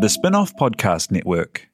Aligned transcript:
The 0.00 0.08
Spin-off 0.08 0.54
Podcast 0.56 1.10
Network. 1.10 1.68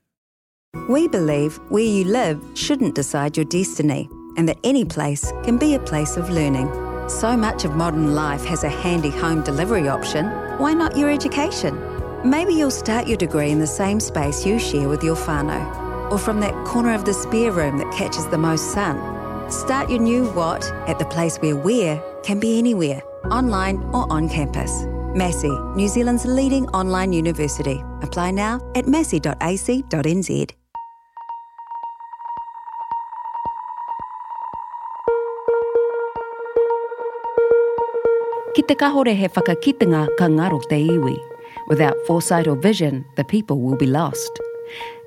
We 0.88 1.06
believe 1.06 1.56
where 1.68 1.84
you 1.84 2.04
live 2.04 2.42
shouldn't 2.54 2.94
decide 2.94 3.36
your 3.36 3.46
destiny, 3.46 4.08
and 4.36 4.48
that 4.48 4.58
any 4.64 4.84
place 4.84 5.32
can 5.44 5.58
be 5.58 5.74
a 5.74 5.78
place 5.78 6.16
of 6.16 6.30
learning. 6.30 6.68
So 7.08 7.36
much 7.36 7.64
of 7.64 7.76
modern 7.76 8.14
life 8.14 8.44
has 8.46 8.64
a 8.64 8.68
handy 8.68 9.10
home 9.10 9.42
delivery 9.42 9.88
option. 9.88 10.26
Why 10.58 10.74
not 10.74 10.96
your 10.96 11.10
education? 11.10 11.78
Maybe 12.28 12.54
you'll 12.54 12.70
start 12.70 13.06
your 13.06 13.18
degree 13.18 13.50
in 13.50 13.60
the 13.60 13.66
same 13.66 14.00
space 14.00 14.44
you 14.44 14.58
share 14.58 14.88
with 14.88 15.04
your 15.04 15.16
whānau, 15.16 16.10
or 16.10 16.18
from 16.18 16.40
that 16.40 16.66
corner 16.66 16.94
of 16.94 17.04
the 17.04 17.14
spare 17.14 17.52
room 17.52 17.78
that 17.78 17.92
catches 17.92 18.26
the 18.28 18.38
most 18.38 18.72
sun. 18.72 18.98
Start 19.50 19.90
your 19.90 20.00
new 20.00 20.24
what 20.30 20.64
at 20.88 20.98
the 20.98 21.06
place 21.06 21.36
where 21.38 21.56
where 21.56 22.02
can 22.22 22.40
be 22.40 22.58
anywhere, 22.58 23.02
online 23.30 23.76
or 23.92 24.10
on 24.10 24.28
campus. 24.28 24.86
Massey, 25.14 25.56
New 25.76 25.88
Zealand's 25.88 26.24
leading 26.26 26.66
online 26.68 27.12
university. 27.12 27.82
Apply 28.02 28.30
now 28.32 28.60
at 28.74 28.86
massey.ac.nz. 28.88 30.50
Ki 38.54 38.62
te 38.62 38.74
kahore 38.74 39.14
he 39.14 39.28
whakakitenga 39.28 40.08
ka 40.18 40.26
ngaro 40.26 40.60
te 40.68 40.78
iwi. 40.88 41.16
Without 41.68 41.96
foresight 42.06 42.46
or 42.46 42.56
vision, 42.56 43.04
the 43.16 43.24
people 43.24 43.60
will 43.60 43.76
be 43.76 43.86
lost. 43.86 44.40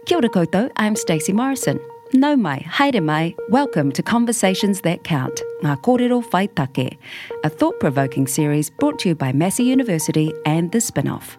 Kia 0.06 0.18
ora 0.18 0.30
koutou, 0.30 0.72
I'm 0.78 0.96
Stacey 0.96 1.34
Morrison. 1.34 1.80
Nau 2.14 2.38
mai, 2.38 2.66
haere 2.66 3.02
mai, 3.02 3.36
welcome 3.50 3.92
to 3.92 4.02
Conversations 4.02 4.80
That 4.82 5.04
Count, 5.04 5.42
Ngā 5.62 5.82
Kōrero 5.82 6.24
Whai 6.32 6.46
Take, 6.46 6.98
a 7.44 7.50
thought-provoking 7.50 8.28
series 8.28 8.70
brought 8.70 8.98
to 9.00 9.10
you 9.10 9.16
by 9.16 9.34
Massey 9.34 9.66
University 9.66 10.32
and 10.46 10.72
The 10.72 10.80
Spin-Off. 10.80 11.36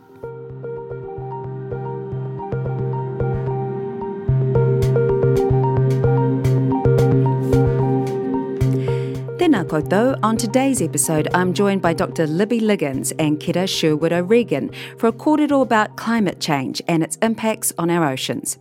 Tēnā. 9.48 10.18
On 10.22 10.36
today's 10.36 10.82
episode, 10.82 11.28
I'm 11.32 11.54
joined 11.54 11.80
by 11.80 11.94
Dr. 11.94 12.26
Libby 12.26 12.60
Liggins 12.60 13.12
and 13.12 13.40
Kera 13.40 13.66
Sherwood 13.66 14.12
O'Regan 14.12 14.70
for 14.98 15.06
a 15.06 15.12
kōrero 15.12 15.62
about 15.62 15.96
climate 15.96 16.38
change 16.38 16.82
and 16.86 17.02
its 17.02 17.16
impacts 17.22 17.72
on 17.78 17.88
our 17.88 18.06
oceans. 18.06 18.58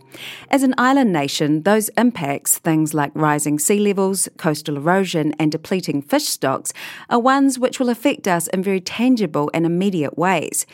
As 0.50 0.62
an 0.62 0.74
island 0.78 1.12
nation, 1.12 1.62
those 1.64 1.90
impacts, 1.90 2.58
things 2.58 2.94
like 2.94 3.12
rising 3.14 3.58
sea 3.58 3.78
levels, 3.80 4.30
coastal 4.38 4.76
erosion, 4.76 5.34
and 5.38 5.52
depleting 5.52 6.00
fish 6.00 6.26
stocks, 6.26 6.72
are 7.10 7.20
ones 7.20 7.58
which 7.58 7.78
will 7.78 7.90
affect 7.90 8.26
us 8.26 8.46
in 8.46 8.62
very 8.62 8.80
tangible 8.80 9.50
and 9.52 9.66
immediate 9.66 10.16
ways. 10.16 10.64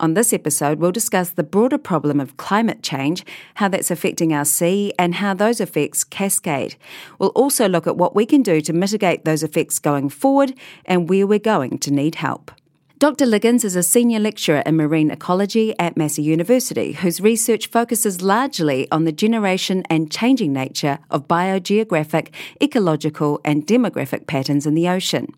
On 0.00 0.14
this 0.14 0.32
episode, 0.32 0.78
we'll 0.78 0.92
discuss 0.92 1.30
the 1.30 1.42
broader 1.42 1.78
problem 1.78 2.20
of 2.20 2.36
climate 2.36 2.82
change, 2.82 3.24
how 3.54 3.68
that's 3.68 3.90
affecting 3.90 4.32
our 4.32 4.44
sea, 4.44 4.92
and 4.98 5.16
how 5.16 5.34
those 5.34 5.60
effects 5.60 6.04
cascade. 6.04 6.76
We'll 7.18 7.30
also 7.30 7.68
look 7.68 7.86
at 7.86 7.96
what 7.96 8.14
we 8.14 8.24
can 8.24 8.42
do 8.42 8.60
to 8.60 8.72
mitigate 8.72 9.24
those 9.24 9.42
effects 9.42 9.80
going 9.80 10.08
forward 10.08 10.54
and 10.84 11.08
where 11.08 11.26
we're 11.26 11.40
going 11.40 11.78
to 11.78 11.90
need 11.90 12.16
help. 12.16 12.52
Dr. 13.00 13.26
Liggins 13.26 13.64
is 13.64 13.76
a 13.76 13.82
senior 13.84 14.18
lecturer 14.18 14.60
in 14.66 14.76
marine 14.76 15.12
ecology 15.12 15.72
at 15.78 15.96
Massey 15.96 16.22
University, 16.22 16.92
whose 16.92 17.20
research 17.20 17.68
focuses 17.68 18.22
largely 18.22 18.90
on 18.90 19.04
the 19.04 19.12
generation 19.12 19.84
and 19.88 20.10
changing 20.10 20.52
nature 20.52 20.98
of 21.08 21.28
biogeographic, 21.28 22.30
ecological, 22.60 23.40
and 23.44 23.66
demographic 23.66 24.26
patterns 24.26 24.66
in 24.66 24.74
the 24.74 24.88
ocean. 24.88 25.32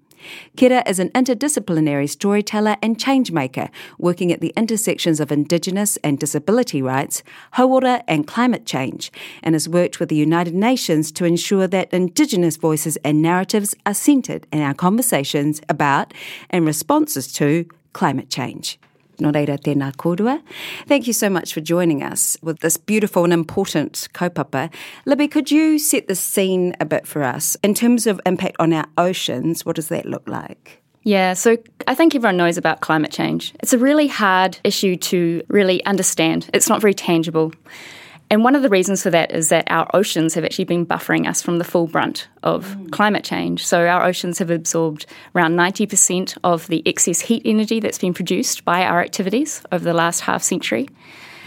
Kera 0.57 0.89
is 0.89 0.99
an 0.99 1.11
interdisciplinary 1.11 2.09
storyteller 2.09 2.77
and 2.83 2.99
changemaker, 2.99 3.71
working 3.99 4.33
at 4.33 4.41
the 4.41 4.53
intersections 4.57 5.21
of 5.21 5.33
Indigenous 5.33 5.97
and 5.99 6.19
disability 6.19 6.83
rights, 6.83 7.23
hauora 7.55 8.03
and 8.07 8.27
climate 8.27 8.67
change, 8.67 9.11
and 9.43 9.55
has 9.55 9.69
worked 9.69 10.01
with 10.01 10.09
the 10.09 10.17
United 10.17 10.55
Nations 10.55 11.11
to 11.12 11.25
ensure 11.25 11.67
that 11.67 11.93
Indigenous 11.93 12.57
voices 12.57 12.97
and 13.05 13.23
narratives 13.23 13.75
are 13.87 13.95
centred 13.95 14.47
in 14.53 14.61
our 14.61 14.75
conversations 14.75 15.61
about 15.69 16.12
and 16.50 16.67
responses 16.67 17.33
to 17.34 17.67
climate 17.93 18.31
change. 18.31 18.78
Nō 19.20 19.32
reira 19.32 19.58
tēnā 19.58 19.92
kōrua. 19.97 20.42
Thank 20.86 21.06
you 21.06 21.12
so 21.12 21.31
much 21.31 21.54
for 21.54 21.60
joining 21.60 22.03
us 22.03 22.36
with 22.42 22.60
this 22.60 22.76
beautiful 22.76 23.25
and 23.25 23.32
important 23.32 24.08
kaupapa. 24.14 24.72
Libby, 25.06 25.28
could 25.28 25.50
you 25.50 25.78
set 25.78 26.08
the 26.08 26.14
scene 26.14 26.75
a 26.81 26.84
bit 26.84 27.06
for 27.06 27.22
us? 27.22 27.56
In 27.62 27.75
terms 27.75 28.06
of 28.06 28.20
impact 28.26 28.56
on 28.58 28.72
our 28.72 28.86
oceans, 28.98 29.64
what 29.64 29.76
does 29.76 29.88
that 29.88 30.06
look 30.06 30.28
like? 30.28 30.82
Yeah, 31.03 31.32
so 31.32 31.56
I 31.86 31.94
think 31.94 32.14
everyone 32.14 32.36
knows 32.36 32.58
about 32.58 32.81
climate 32.81 33.10
change. 33.10 33.54
It's 33.60 33.72
a 33.72 33.78
really 33.78 34.06
hard 34.06 34.58
issue 34.64 34.97
to 34.97 35.42
really 35.48 35.84
understand. 35.87 36.50
It's 36.52 36.69
not 36.69 36.81
very 36.81 36.94
tangible. 36.94 37.52
And 38.31 38.45
one 38.45 38.55
of 38.55 38.63
the 38.63 38.69
reasons 38.69 39.03
for 39.03 39.11
that 39.11 39.33
is 39.33 39.49
that 39.49 39.65
our 39.69 39.91
oceans 39.93 40.35
have 40.35 40.45
actually 40.45 40.65
been 40.65 40.87
buffering 40.87 41.27
us 41.29 41.43
from 41.43 41.59
the 41.59 41.65
full 41.65 41.89
brunt 41.89 42.29
of 42.45 42.77
mm. 42.77 42.91
climate 42.93 43.25
change. 43.25 43.67
So 43.67 43.89
our 43.89 44.07
oceans 44.07 44.39
have 44.39 44.51
absorbed 44.51 45.07
around 45.35 45.57
90% 45.57 46.39
of 46.45 46.69
the 46.69 46.81
excess 46.87 47.21
heat 47.21 47.43
energy 47.45 47.81
that's 47.81 47.99
been 47.99 48.15
produced 48.15 48.65
by 48.65 48.85
our 48.85 49.01
activities 49.01 49.63
over 49.73 49.85
the 49.85 49.95
last 49.95 50.21
half 50.21 50.45
century. 50.45 50.89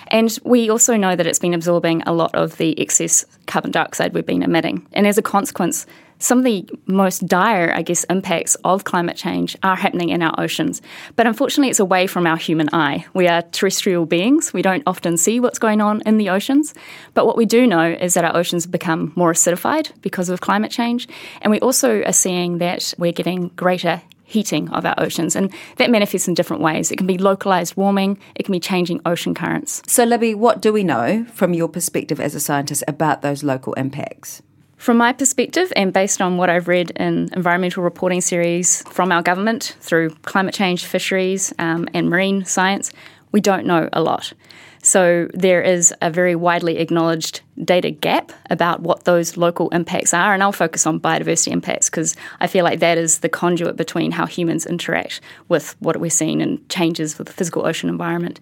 And 0.10 0.38
we 0.44 0.70
also 0.70 0.98
know 0.98 1.16
that 1.16 1.26
it's 1.26 1.40
been 1.40 1.54
absorbing 1.54 2.04
a 2.04 2.12
lot 2.12 2.36
of 2.36 2.58
the 2.58 2.78
excess 2.80 3.26
carbon 3.48 3.72
dioxide 3.72 4.14
we've 4.14 4.26
been 4.26 4.44
emitting. 4.44 4.86
And 4.92 5.08
as 5.08 5.18
a 5.18 5.22
consequence, 5.22 5.86
some 6.23 6.38
of 6.38 6.45
the 6.45 6.66
most 6.85 7.28
dire, 7.28 7.73
I 7.75 7.81
guess, 7.81 8.06
impacts 8.06 8.56
of 8.63 8.85
climate 8.85 9.17
change 9.17 9.57
are 9.61 9.75
happening 9.75 10.07
in 10.07 10.22
our 10.22 10.34
oceans. 10.39 10.81
But 11.17 11.28
unfortunately, 11.28 11.69
it's 11.69 11.81
away 11.81 12.07
from 12.07 12.25
our 12.25 12.38
human 12.38 12.69
eye. 12.72 13.06
We 13.13 13.28
are 13.28 13.41
terrestrial 13.41 14.06
beings. 14.06 14.53
We 14.53 14.61
don't 14.61 14.84
often 14.88 15.17
see 15.17 15.41
what's 15.41 15.59
going 15.59 15.81
on 15.81 16.01
in 16.06 16.17
the 16.17 16.29
oceans. 16.29 16.73
But 17.13 17.28
what 17.28 17.35
we 17.35 17.45
do 17.45 17.67
know 17.67 17.91
is 17.91 18.13
that 18.13 18.23
our 18.23 18.38
oceans 18.38 18.66
become 18.66 19.11
more 19.17 19.34
acidified 19.34 19.91
because 20.01 20.29
of 20.29 20.39
climate 20.39 20.72
change. 20.72 21.09
And 21.41 21.51
we 21.51 21.59
also 21.59 22.01
are 22.03 22.13
seeing 22.13 22.59
that 22.59 22.94
we're 22.97 23.11
getting 23.11 23.50
greater 23.57 24.01
heating 24.23 24.69
of 24.69 24.85
our 24.85 24.95
oceans. 24.97 25.35
And 25.35 25.53
that 25.75 25.91
manifests 25.91 26.29
in 26.29 26.35
different 26.35 26.63
ways. 26.63 26.90
It 26.90 26.95
can 26.95 27.05
be 27.05 27.17
localized 27.17 27.75
warming, 27.75 28.17
it 28.35 28.44
can 28.44 28.53
be 28.53 28.61
changing 28.61 29.01
ocean 29.05 29.34
currents. 29.34 29.81
So, 29.88 30.05
Libby, 30.05 30.35
what 30.35 30.61
do 30.61 30.72
we 30.72 30.85
know 30.85 31.25
from 31.34 31.53
your 31.53 31.67
perspective 31.67 32.22
as 32.22 32.34
a 32.34 32.40
scientist 32.40 32.81
about 32.88 33.22
those 33.22 33.44
local 33.44 33.73
impacts? 33.73 34.41
From 34.84 34.98
my 34.98 35.14
perspective, 35.14 35.72
and 35.78 35.94
based 35.94 36.22
on 36.22 36.36
what 36.36 36.50
I've 36.50 36.68
read 36.68 36.92
in 36.98 37.30
environmental 37.32 37.84
reporting 37.84 38.20
series 38.20 38.82
from 38.90 39.14
our 39.14 39.22
government 39.22 39.78
through 39.80 40.10
climate 40.24 40.54
change, 40.54 40.84
fisheries, 40.84 41.54
um, 41.58 41.88
and 41.94 42.10
marine 42.10 42.44
science, 42.44 42.92
we 43.32 43.40
don't 43.40 43.66
know 43.66 43.88
a 43.94 44.02
lot. 44.02 44.34
So 44.82 45.30
there 45.34 45.62
is 45.62 45.94
a 46.02 46.12
very 46.12 46.36
widely 46.36 46.80
acknowledged 46.80 47.40
data 47.64 47.92
gap 47.92 48.34
about 48.50 48.82
what 48.82 49.06
those 49.06 49.38
local 49.38 49.70
impacts 49.70 50.14
are, 50.14 50.34
and 50.34 50.44
I'll 50.44 50.52
focus 50.52 50.86
on 50.86 51.00
biodiversity 51.00 51.54
impacts 51.54 51.90
because 51.90 52.18
I 52.42 52.48
feel 52.48 52.66
like 52.66 52.80
that 52.80 52.98
is 52.98 53.20
the 53.20 53.30
conduit 53.30 53.78
between 53.78 54.12
how 54.12 54.26
humans 54.26 54.66
interact 54.66 55.22
with 55.48 55.78
what 55.80 55.96
we're 55.96 56.10
seeing 56.10 56.42
and 56.42 56.60
changes 56.68 57.18
with 57.18 57.28
the 57.28 57.34
physical 57.34 57.66
ocean 57.66 57.88
environment. 57.88 58.42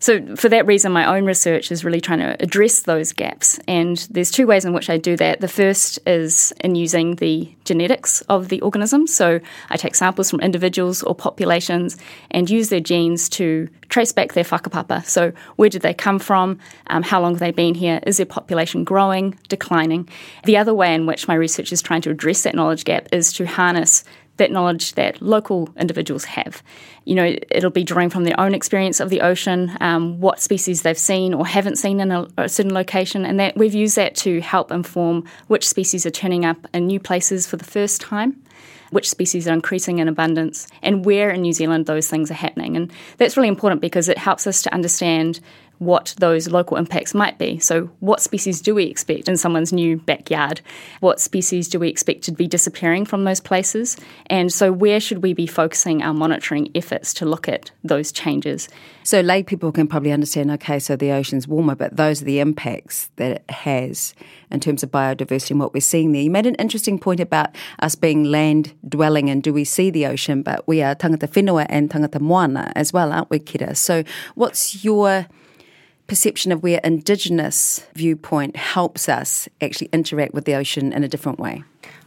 So, 0.00 0.34
for 0.34 0.48
that 0.48 0.66
reason, 0.66 0.92
my 0.92 1.04
own 1.04 1.26
research 1.26 1.70
is 1.70 1.84
really 1.84 2.00
trying 2.00 2.20
to 2.20 2.34
address 2.42 2.80
those 2.82 3.12
gaps. 3.12 3.60
And 3.68 3.98
there's 4.10 4.30
two 4.30 4.46
ways 4.46 4.64
in 4.64 4.72
which 4.72 4.88
I 4.88 4.96
do 4.96 5.14
that. 5.18 5.40
The 5.40 5.48
first 5.48 5.98
is 6.06 6.54
in 6.60 6.74
using 6.74 7.16
the 7.16 7.54
genetics 7.64 8.22
of 8.22 8.48
the 8.48 8.62
organism. 8.62 9.06
So, 9.06 9.40
I 9.68 9.76
take 9.76 9.94
samples 9.94 10.30
from 10.30 10.40
individuals 10.40 11.02
or 11.02 11.14
populations 11.14 11.98
and 12.30 12.48
use 12.48 12.70
their 12.70 12.80
genes 12.80 13.28
to 13.30 13.68
trace 13.90 14.10
back 14.10 14.32
their 14.32 14.44
whakapapa. 14.44 15.04
So, 15.04 15.32
where 15.56 15.68
did 15.68 15.82
they 15.82 15.92
come 15.92 16.18
from? 16.18 16.58
Um, 16.86 17.02
how 17.02 17.20
long 17.20 17.32
have 17.32 17.40
they 17.40 17.50
been 17.50 17.74
here? 17.74 18.00
Is 18.06 18.16
their 18.16 18.26
population 18.26 18.84
growing, 18.84 19.38
declining? 19.48 20.08
The 20.44 20.56
other 20.56 20.72
way 20.72 20.94
in 20.94 21.04
which 21.04 21.28
my 21.28 21.34
research 21.34 21.72
is 21.72 21.82
trying 21.82 22.00
to 22.02 22.10
address 22.10 22.44
that 22.44 22.54
knowledge 22.54 22.84
gap 22.84 23.08
is 23.12 23.34
to 23.34 23.46
harness 23.46 24.04
that 24.40 24.50
knowledge 24.50 24.94
that 24.94 25.22
local 25.22 25.68
individuals 25.78 26.24
have. 26.24 26.62
You 27.04 27.14
know, 27.14 27.36
it'll 27.50 27.70
be 27.70 27.84
drawing 27.84 28.10
from 28.10 28.24
their 28.24 28.38
own 28.38 28.54
experience 28.54 28.98
of 28.98 29.08
the 29.08 29.20
ocean, 29.20 29.76
um, 29.80 30.20
what 30.20 30.40
species 30.40 30.82
they've 30.82 30.98
seen 30.98 31.32
or 31.32 31.46
haven't 31.46 31.76
seen 31.76 32.00
in 32.00 32.10
a, 32.10 32.26
a, 32.36 32.48
certain 32.48 32.74
location, 32.74 33.24
and 33.24 33.38
that 33.38 33.56
we've 33.56 33.74
used 33.74 33.96
that 33.96 34.16
to 34.16 34.40
help 34.40 34.72
inform 34.72 35.24
which 35.46 35.68
species 35.68 36.04
are 36.04 36.10
turning 36.10 36.44
up 36.44 36.66
in 36.74 36.86
new 36.86 36.98
places 36.98 37.46
for 37.46 37.56
the 37.56 37.64
first 37.64 38.00
time. 38.00 38.42
Which 38.90 39.08
species 39.08 39.46
are 39.46 39.52
increasing 39.52 40.00
in 40.00 40.08
abundance, 40.08 40.66
and 40.82 41.04
where 41.04 41.30
in 41.30 41.42
New 41.42 41.52
Zealand 41.52 41.86
those 41.86 42.08
things 42.08 42.28
are 42.28 42.34
happening. 42.34 42.76
And 42.76 42.92
that's 43.18 43.36
really 43.36 43.48
important 43.48 43.80
because 43.80 44.08
it 44.08 44.18
helps 44.18 44.48
us 44.48 44.62
to 44.62 44.74
understand 44.74 45.38
what 45.80 46.14
those 46.18 46.46
local 46.46 46.76
impacts 46.76 47.14
might 47.14 47.38
be. 47.38 47.58
So, 47.58 47.90
what 48.00 48.20
species 48.20 48.60
do 48.60 48.74
we 48.74 48.84
expect 48.84 49.28
in 49.28 49.38
someone's 49.38 49.72
new 49.72 49.96
backyard? 49.96 50.60
What 51.00 51.20
species 51.20 51.68
do 51.68 51.80
we 51.80 51.88
expect 51.88 52.22
to 52.24 52.32
be 52.32 52.46
disappearing 52.46 53.06
from 53.06 53.24
those 53.24 53.40
places? 53.40 53.96
And 54.26 54.52
so, 54.52 54.70
where 54.72 55.00
should 55.00 55.22
we 55.22 55.32
be 55.32 55.46
focusing 55.46 56.02
our 56.02 56.12
monitoring 56.12 56.70
efforts 56.74 57.14
to 57.14 57.24
look 57.24 57.48
at 57.48 57.70
those 57.82 58.12
changes? 58.12 58.68
So, 59.04 59.20
lay 59.20 59.42
people 59.42 59.72
can 59.72 59.88
probably 59.88 60.12
understand 60.12 60.50
okay, 60.50 60.78
so 60.78 60.96
the 60.96 61.12
ocean's 61.12 61.48
warmer, 61.48 61.74
but 61.74 61.96
those 61.96 62.20
are 62.20 62.26
the 62.26 62.40
impacts 62.40 63.08
that 63.16 63.32
it 63.32 63.50
has 63.50 64.14
in 64.50 64.60
terms 64.60 64.82
of 64.82 64.90
biodiversity 64.90 65.52
and 65.52 65.60
what 65.60 65.72
we're 65.72 65.80
seeing 65.80 66.12
there. 66.12 66.20
You 66.20 66.30
made 66.30 66.44
an 66.44 66.56
interesting 66.56 66.98
point 66.98 67.20
about 67.20 67.56
us 67.78 67.94
being 67.94 68.24
land 68.24 68.74
dwelling 68.86 69.30
and 69.30 69.42
do 69.42 69.54
we 69.54 69.64
see 69.64 69.88
the 69.88 70.04
ocean, 70.04 70.42
but 70.42 70.68
we 70.68 70.82
are 70.82 70.94
tangata 70.94 71.26
whenua 71.26 71.64
and 71.70 71.88
tangata 71.88 72.20
moana 72.20 72.70
as 72.76 72.92
well, 72.92 73.14
aren't 73.14 73.30
we, 73.30 73.38
Kera? 73.38 73.74
So, 73.74 74.04
what's 74.34 74.84
your 74.84 75.26
perception 76.10 76.50
of 76.50 76.60
where 76.64 76.80
Indigenous 76.82 77.86
viewpoint 77.94 78.56
helps 78.56 79.08
us 79.08 79.48
actually 79.60 79.88
interact 79.92 80.34
with 80.34 80.44
the 80.44 80.54
ocean 80.56 80.92
in 80.92 81.04
a 81.04 81.08
different 81.08 81.38
way? 81.38 81.62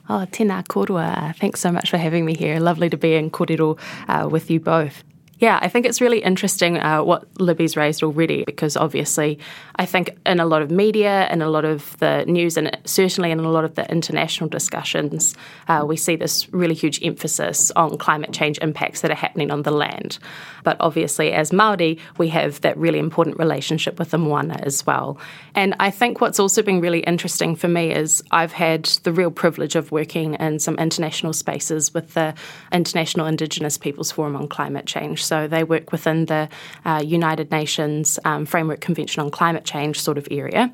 Oh, 0.10 0.28
tēnā 0.30 0.68
korua. 0.68 1.34
Thanks 1.38 1.62
so 1.62 1.72
much 1.72 1.90
for 1.90 1.98
having 1.98 2.26
me 2.26 2.36
here. 2.36 2.60
Lovely 2.60 2.90
to 2.90 2.98
be 2.98 3.14
in 3.14 3.32
kōrero 3.32 3.80
uh, 4.10 4.28
with 4.28 4.52
you 4.52 4.60
both. 4.60 5.06
Yeah, 5.44 5.60
I 5.62 5.68
think 5.68 5.86
it's 5.86 6.00
really 6.00 6.20
interesting 6.20 6.78
uh, 6.78 7.04
what 7.04 7.28
Libby's 7.38 7.76
raised 7.76 8.02
already 8.02 8.46
because 8.46 8.78
obviously 8.78 9.40
I 9.76 9.86
think 9.86 10.18
in 10.26 10.40
a 10.40 10.46
lot 10.46 10.62
of 10.62 10.72
media 10.72 11.28
and 11.30 11.44
a 11.44 11.50
lot 11.50 11.66
of 11.66 11.98
the 12.00 12.24
news 12.26 12.56
and 12.56 12.72
certainly 12.86 13.30
in 13.30 13.42
a 13.42 13.52
lot 13.52 13.66
of 13.66 13.76
the 13.76 13.86
international 13.92 14.50
discussions, 14.50 15.36
uh, 15.68 15.84
we 15.86 15.98
see 15.98 16.16
this 16.16 16.48
really 16.54 16.76
huge 16.76 17.04
emphasis 17.04 17.72
on 17.72 17.98
climate 17.98 18.32
change 18.32 18.58
impacts 18.60 19.02
that 19.02 19.12
are 19.12 19.16
happening 19.16 19.52
on 19.52 19.64
the 19.64 19.72
land. 19.72 20.18
But 20.64 20.78
obviously, 20.80 21.34
as 21.34 21.52
Māori, 21.52 22.00
we 22.18 22.30
have 22.30 22.62
that 22.62 22.78
really 22.78 23.00
important 23.00 23.38
relationship 23.38 24.00
with 24.00 24.12
the 24.12 24.18
moana 24.18 24.62
as 24.64 24.86
well. 24.86 25.18
And 25.56 25.76
I 25.78 25.92
think 25.92 26.22
what's 26.22 26.40
also 26.40 26.62
been 26.62 26.80
really 26.80 27.02
interesting 27.02 27.58
for 27.58 27.68
me 27.68 27.92
is 27.92 28.24
I've 28.32 28.54
had 28.54 28.86
the 29.04 29.12
real 29.12 29.30
privilege 29.30 29.76
of 29.76 29.92
working 29.92 30.36
in 30.36 30.60
some 30.60 30.76
international 30.76 31.34
spaces 31.34 31.94
with 31.94 32.14
the 32.14 32.34
International 32.72 33.26
Indigenous 33.26 33.78
Peoples 33.78 34.10
Forum 34.10 34.38
on 34.38 34.48
Climate 34.48 34.86
Change. 34.86 35.22
So 35.22 35.33
they 35.48 35.64
work 35.64 35.92
within 35.92 36.26
the 36.26 36.50
uh, 36.86 37.02
United 37.06 37.52
Nations 37.52 38.20
um, 38.26 38.46
Framework 38.46 38.82
Convention 38.82 39.22
on 39.24 39.32
Climate 39.32 39.66
Change 39.66 40.00
sort 40.00 40.18
of 40.18 40.28
area. 40.32 40.72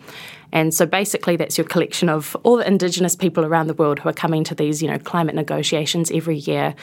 And 0.51 0.73
so 0.73 0.85
basically, 0.85 1.35
that's 1.35 1.57
your 1.57 1.67
collection 1.67 2.09
of 2.09 2.35
all 2.43 2.57
the 2.57 2.67
Indigenous 2.67 3.15
people 3.15 3.45
around 3.45 3.67
the 3.67 3.73
world 3.73 3.99
who 3.99 4.09
are 4.09 4.13
coming 4.13 4.43
to 4.45 4.55
these, 4.55 4.81
you 4.81 4.89
know, 4.89 4.99
climate 4.99 5.35
negotiations 5.35 6.11
every 6.11 6.37
year. 6.37 6.75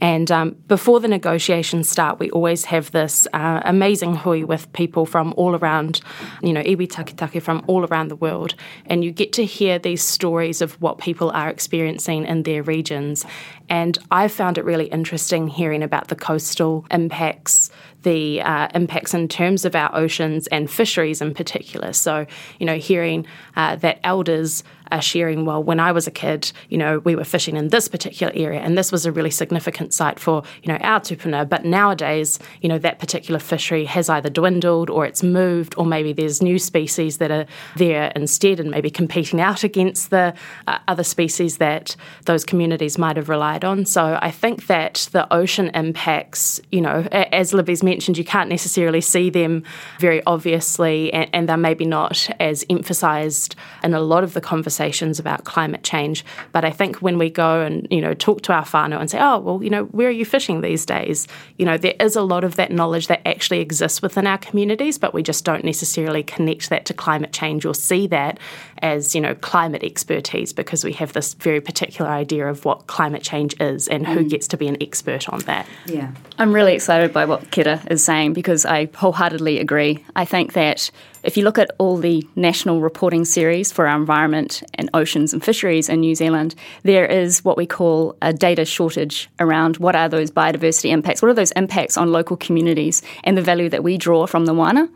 And 0.00 0.30
um, 0.30 0.56
before 0.66 1.00
the 1.00 1.08
negotiations 1.08 1.88
start, 1.88 2.18
we 2.18 2.30
always 2.30 2.64
have 2.66 2.92
this 2.92 3.26
uh, 3.32 3.60
amazing 3.64 4.14
hui 4.16 4.44
with 4.44 4.72
people 4.72 5.06
from 5.06 5.34
all 5.36 5.56
around, 5.56 6.00
you 6.42 6.52
know, 6.52 6.62
iwi 6.62 6.88
taketake 6.88 7.42
from 7.42 7.64
all 7.66 7.84
around 7.86 8.08
the 8.08 8.16
world. 8.16 8.54
And 8.86 9.04
you 9.04 9.10
get 9.10 9.32
to 9.34 9.44
hear 9.44 9.78
these 9.78 10.02
stories 10.02 10.62
of 10.62 10.80
what 10.80 10.98
people 10.98 11.30
are 11.30 11.48
experiencing 11.48 12.26
in 12.26 12.44
their 12.44 12.62
regions. 12.62 13.26
And 13.68 13.98
I 14.10 14.28
found 14.28 14.58
it 14.58 14.64
really 14.64 14.86
interesting 14.86 15.48
hearing 15.48 15.82
about 15.82 16.08
the 16.08 16.16
coastal 16.16 16.86
impacts, 16.90 17.70
the 18.02 18.40
uh, 18.40 18.68
impacts 18.74 19.12
in 19.12 19.28
terms 19.28 19.64
of 19.64 19.74
our 19.74 19.94
oceans 19.94 20.46
and 20.48 20.70
fisheries 20.70 21.20
in 21.20 21.34
particular. 21.34 21.92
So, 21.92 22.26
you 22.58 22.66
know, 22.66 22.76
hearing 22.76 23.26
uh, 23.56 23.76
that 23.76 24.00
elders 24.04 24.64
are 24.90 25.02
sharing, 25.02 25.44
well, 25.44 25.62
when 25.62 25.80
I 25.80 25.92
was 25.92 26.06
a 26.06 26.10
kid, 26.10 26.50
you 26.68 26.78
know, 26.78 27.00
we 27.00 27.14
were 27.14 27.24
fishing 27.24 27.56
in 27.56 27.68
this 27.68 27.88
particular 27.88 28.32
area, 28.34 28.60
and 28.60 28.76
this 28.78 28.90
was 28.90 29.04
a 29.04 29.12
really 29.12 29.30
significant 29.30 29.92
site 29.92 30.18
for, 30.18 30.42
you 30.62 30.72
know, 30.72 30.78
our 30.80 31.00
tupuna. 31.00 31.48
But 31.48 31.64
nowadays, 31.64 32.38
you 32.62 32.68
know, 32.68 32.78
that 32.78 32.98
particular 32.98 33.38
fishery 33.38 33.84
has 33.84 34.08
either 34.08 34.30
dwindled 34.30 34.88
or 34.88 35.04
it's 35.04 35.22
moved, 35.22 35.74
or 35.76 35.84
maybe 35.84 36.12
there's 36.12 36.42
new 36.42 36.58
species 36.58 37.18
that 37.18 37.30
are 37.30 37.46
there 37.76 38.12
instead 38.16 38.60
and 38.60 38.70
maybe 38.70 38.90
competing 38.90 39.40
out 39.40 39.64
against 39.64 40.10
the 40.10 40.32
uh, 40.66 40.78
other 40.88 41.04
species 41.04 41.58
that 41.58 41.94
those 42.24 42.44
communities 42.44 42.96
might 42.96 43.16
have 43.16 43.28
relied 43.28 43.64
on. 43.64 43.84
So 43.84 44.18
I 44.22 44.30
think 44.30 44.66
that 44.68 45.08
the 45.12 45.30
ocean 45.32 45.70
impacts, 45.74 46.60
you 46.72 46.80
know, 46.80 47.06
as 47.12 47.52
Libby's 47.52 47.82
mentioned, 47.82 48.16
you 48.16 48.24
can't 48.24 48.48
necessarily 48.48 49.00
see 49.00 49.28
them 49.30 49.64
very 49.98 50.22
obviously, 50.26 51.12
and, 51.12 51.28
and 51.32 51.48
they're 51.48 51.56
maybe 51.56 51.84
not 51.84 52.30
as 52.40 52.64
emphasised 52.70 53.54
in 53.84 53.92
a 53.92 54.00
lot 54.00 54.24
of 54.24 54.32
the 54.32 54.40
conversations 54.40 54.77
conversations 54.78 55.18
about 55.18 55.44
climate 55.44 55.82
change. 55.82 56.24
But 56.52 56.64
I 56.64 56.70
think 56.70 56.96
when 57.02 57.18
we 57.18 57.30
go 57.30 57.62
and, 57.62 57.86
you 57.90 58.00
know, 58.00 58.14
talk 58.14 58.42
to 58.42 58.52
our 58.52 58.64
whānau 58.64 59.00
and 59.00 59.10
say, 59.10 59.18
oh, 59.20 59.38
well, 59.40 59.62
you 59.62 59.70
know, 59.70 59.84
where 59.86 60.08
are 60.08 60.12
you 60.12 60.24
fishing 60.24 60.60
these 60.60 60.86
days? 60.86 61.26
You 61.56 61.66
know, 61.66 61.76
there 61.76 61.94
is 61.98 62.14
a 62.14 62.22
lot 62.22 62.44
of 62.44 62.54
that 62.56 62.70
knowledge 62.70 63.08
that 63.08 63.26
actually 63.26 63.60
exists 63.60 64.00
within 64.00 64.26
our 64.26 64.38
communities, 64.38 64.98
but 64.98 65.12
we 65.12 65.22
just 65.22 65.44
don't 65.44 65.64
necessarily 65.64 66.22
connect 66.22 66.70
that 66.70 66.84
to 66.86 66.94
climate 66.94 67.32
change 67.32 67.66
or 67.66 67.74
see 67.74 68.06
that 68.08 68.38
as, 68.80 69.14
you 69.14 69.20
know, 69.20 69.34
climate 69.34 69.82
expertise 69.82 70.52
because 70.52 70.84
we 70.84 70.92
have 70.92 71.12
this 71.12 71.34
very 71.34 71.60
particular 71.60 72.10
idea 72.10 72.46
of 72.46 72.64
what 72.64 72.86
climate 72.86 73.22
change 73.22 73.54
is 73.60 73.88
and 73.88 74.06
who 74.06 74.20
mm. 74.20 74.30
gets 74.30 74.46
to 74.48 74.56
be 74.56 74.68
an 74.68 74.76
expert 74.80 75.28
on 75.28 75.40
that. 75.40 75.66
Yeah. 75.86 76.12
I'm 76.38 76.52
really 76.52 76.74
excited 76.74 77.12
by 77.12 77.24
what 77.24 77.50
Kera 77.50 77.80
is 77.90 78.04
saying 78.04 78.32
because 78.32 78.64
I 78.64 78.88
wholeheartedly 78.94 79.58
agree. 79.58 80.04
I 80.14 80.24
think 80.24 80.52
that 80.52 80.90
if 81.22 81.36
you 81.36 81.44
look 81.44 81.58
at 81.58 81.70
all 81.78 81.96
the 81.96 82.26
national 82.36 82.80
reporting 82.80 83.24
series 83.24 83.72
for 83.72 83.86
our 83.86 83.96
environment 83.96 84.62
and 84.74 84.88
oceans 84.94 85.32
and 85.32 85.44
fisheries 85.44 85.88
in 85.88 86.00
New 86.00 86.14
Zealand, 86.14 86.54
there 86.82 87.06
is 87.06 87.44
what 87.44 87.56
we 87.56 87.66
call 87.66 88.16
a 88.22 88.32
data 88.32 88.64
shortage 88.64 89.28
around 89.40 89.78
what 89.78 89.96
are 89.96 90.08
those 90.08 90.30
biodiversity 90.30 90.90
impacts, 90.90 91.20
what 91.20 91.30
are 91.30 91.34
those 91.34 91.52
impacts 91.52 91.96
on 91.96 92.12
local 92.12 92.36
communities, 92.36 93.02
and 93.24 93.36
the 93.36 93.42
value 93.42 93.68
that 93.68 93.82
we 93.82 93.98
draw 93.98 94.26
from 94.26 94.46
the 94.46 94.54
moana. 94.54 94.88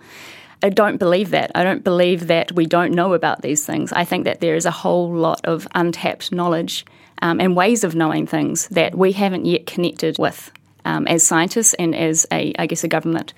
I 0.62 0.69
don't 0.69 0.98
believe 0.98 1.30
that. 1.30 1.50
I 1.56 1.64
don't 1.64 1.82
believe 1.82 2.28
that 2.28 2.52
we 2.52 2.66
don't 2.66 2.92
know 2.92 3.14
about 3.14 3.42
these 3.42 3.66
things. 3.66 3.92
I 3.92 4.04
think 4.04 4.24
that 4.24 4.40
there 4.40 4.54
is 4.54 4.64
a 4.64 4.70
whole 4.70 5.12
lot 5.12 5.40
of 5.44 5.66
untapped 5.74 6.30
knowledge 6.30 6.86
um, 7.20 7.40
and 7.40 7.56
ways 7.56 7.82
of 7.82 7.96
knowing 7.96 8.28
things 8.28 8.69
that 8.69 8.94
we 8.94 9.10
haven't 9.10 9.44
yet 9.44 9.66
connected 9.66 10.19
with 10.20 10.52
um, 10.84 11.08
as 11.08 11.24
scientists 11.24 11.74
and 11.74 11.96
as 11.96 12.26
a, 12.30 12.52
I 12.58 12.66
guess, 12.66 12.84
a 12.84 12.88
government 12.88 13.34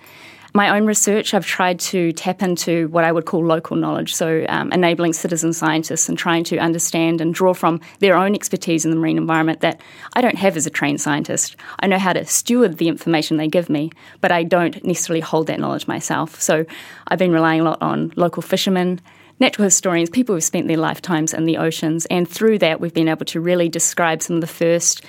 my 0.57 0.77
own 0.77 0.87
research, 0.87 1.35
I've 1.35 1.45
tried 1.45 1.81
to 1.81 2.13
tap 2.13 2.41
into 2.41 2.87
what 2.89 3.03
I 3.03 3.11
would 3.11 3.27
call 3.27 3.45
local 3.45 3.77
knowledge, 3.77 4.15
so 4.15 4.47
um, 4.49 4.71
enabling 4.73 5.13
citizen 5.13 5.53
scientists 5.53 6.09
and 6.09 6.17
trying 6.17 6.45
to 6.45 6.59
understand 6.59 7.21
and 7.21 7.35
draw 7.35 7.55
from 7.55 7.81
their 7.99 8.15
own 8.15 8.37
expertise 8.37 8.85
in 8.85 8.93
the 8.93 8.97
marine 8.97 9.19
environment 9.19 9.63
that 9.63 9.81
I 10.13 10.21
don't 10.21 10.39
have 10.39 10.57
as 10.57 10.65
a 10.65 10.71
trained 10.71 11.01
scientist. 11.01 11.57
I 11.81 11.89
know 11.89 11.99
how 11.99 12.13
to 12.13 12.25
steward 12.25 12.79
the 12.79 12.87
information 12.87 13.37
they 13.37 13.49
give 13.49 13.69
me, 13.69 13.91
but 14.21 14.31
I 14.31 14.45
don't 14.45 14.83
necessarily 14.85 15.21
hold 15.21 15.49
that 15.49 15.59
knowledge 15.59 15.89
myself. 15.89 16.41
So 16.41 16.65
I've 17.09 17.19
been 17.19 17.33
relying 17.33 17.61
a 17.61 17.65
lot 17.65 17.83
on 17.83 18.13
local 18.15 18.41
fishermen, 18.41 19.01
natural 19.41 19.65
historians, 19.65 20.09
people 20.09 20.37
who've 20.37 20.45
spent 20.45 20.69
their 20.69 20.77
lifetimes 20.77 21.35
in 21.35 21.47
the 21.47 21.57
oceans, 21.57 22.07
and 22.07 22.29
through 22.29 22.61
that, 22.61 22.81
we've 22.81 22.95
been 22.95 23.09
able 23.09 23.27
to 23.27 23.41
really 23.41 23.69
describe 23.69 24.23
some 24.23 24.37
of 24.37 24.41
the 24.41 24.47
first 24.47 25.03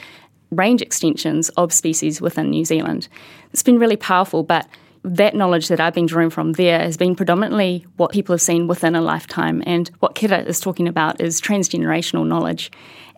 range 0.50 0.82
extensions 0.82 1.50
of 1.50 1.72
species 1.72 2.20
within 2.20 2.50
New 2.50 2.66
Zealand. 2.66 3.08
It's 3.54 3.64
been 3.64 3.78
really 3.78 3.98
powerful, 3.98 4.42
but 4.42 4.68
that 5.06 5.36
knowledge 5.36 5.68
that 5.68 5.80
I've 5.80 5.94
been 5.94 6.08
drawing 6.08 6.30
from 6.30 6.54
there 6.54 6.80
has 6.80 6.98
been 6.98 7.16
predominantly 7.16 7.86
what 7.98 8.12
people 8.12 8.34
have 8.34 8.42
seen 8.42 8.68
within 8.68 8.96
a 8.96 9.02
lifetime. 9.02 9.62
And 9.66 9.90
what 10.00 10.16
Kera 10.16 10.46
is 10.46 10.60
talking 10.60 10.88
about 10.88 11.22
is 11.22 11.40
transgenerational 11.40 12.26
knowledge. 12.26 12.72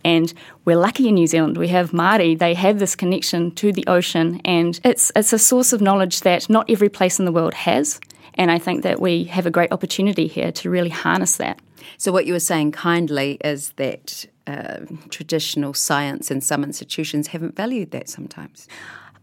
And 0.04 0.34
we're 0.66 0.78
lucky 0.78 1.08
in 1.08 1.16
New 1.16 1.28
Zealand. 1.28 1.58
We 1.58 1.70
have 1.70 1.92
Māori, 1.92 2.38
they 2.38 2.54
have 2.54 2.80
this 2.80 2.96
connection 2.96 3.52
to 3.56 3.72
the 3.72 3.86
ocean, 3.88 4.40
and 4.46 4.80
it's, 4.84 5.12
it's 5.16 5.34
a 5.34 5.40
source 5.40 5.74
of 5.74 5.82
knowledge 5.82 6.22
that 6.22 6.50
not 6.50 6.70
every 6.70 6.90
place 6.90 7.20
in 7.20 7.26
the 7.26 7.32
world 7.32 7.54
has. 7.54 8.00
And 8.36 8.52
I 8.52 8.60
think 8.60 8.84
that 8.84 9.02
we 9.02 9.24
have 9.26 9.46
a 9.46 9.52
great 9.52 9.72
opportunity 9.72 10.28
here 10.28 10.52
to 10.52 10.70
really 10.70 10.90
harness 10.90 11.38
that. 11.38 11.60
So, 11.98 12.12
what 12.12 12.26
you 12.26 12.34
were 12.34 12.40
saying 12.40 12.74
kindly 12.74 13.40
is 13.44 13.72
that 13.78 14.26
uh, 14.46 14.82
traditional 15.10 15.74
science 15.74 16.30
and 16.30 16.44
some 16.44 16.64
institutions 16.64 17.28
haven't 17.28 17.56
valued 17.56 17.92
that 17.92 18.10
sometimes. 18.10 18.68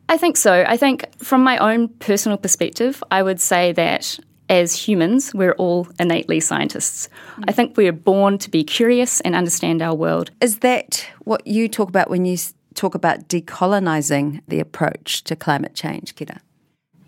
I 0.08 0.16
think 0.16 0.36
so. 0.36 0.64
I 0.66 0.76
think 0.76 1.06
from 1.18 1.42
my 1.42 1.58
own 1.58 1.88
personal 1.88 2.38
perspective, 2.38 3.02
I 3.10 3.22
would 3.22 3.40
say 3.40 3.72
that 3.72 4.18
as 4.48 4.74
humans, 4.76 5.32
we're 5.34 5.54
all 5.54 5.88
innately 5.98 6.40
scientists. 6.40 7.08
I 7.48 7.52
think 7.52 7.76
we're 7.76 7.92
born 7.92 8.38
to 8.38 8.50
be 8.50 8.62
curious 8.62 9.20
and 9.22 9.34
understand 9.34 9.80
our 9.80 9.94
world. 9.94 10.30
Is 10.40 10.58
that 10.58 11.06
what 11.20 11.46
you 11.46 11.68
talk 11.68 11.88
about 11.88 12.10
when 12.10 12.26
you 12.26 12.36
talk 12.74 12.94
about 12.94 13.28
decolonising 13.28 14.42
the 14.48 14.60
approach 14.60 15.24
to 15.24 15.36
climate 15.36 15.74
change, 15.74 16.14
Kera? 16.14 16.40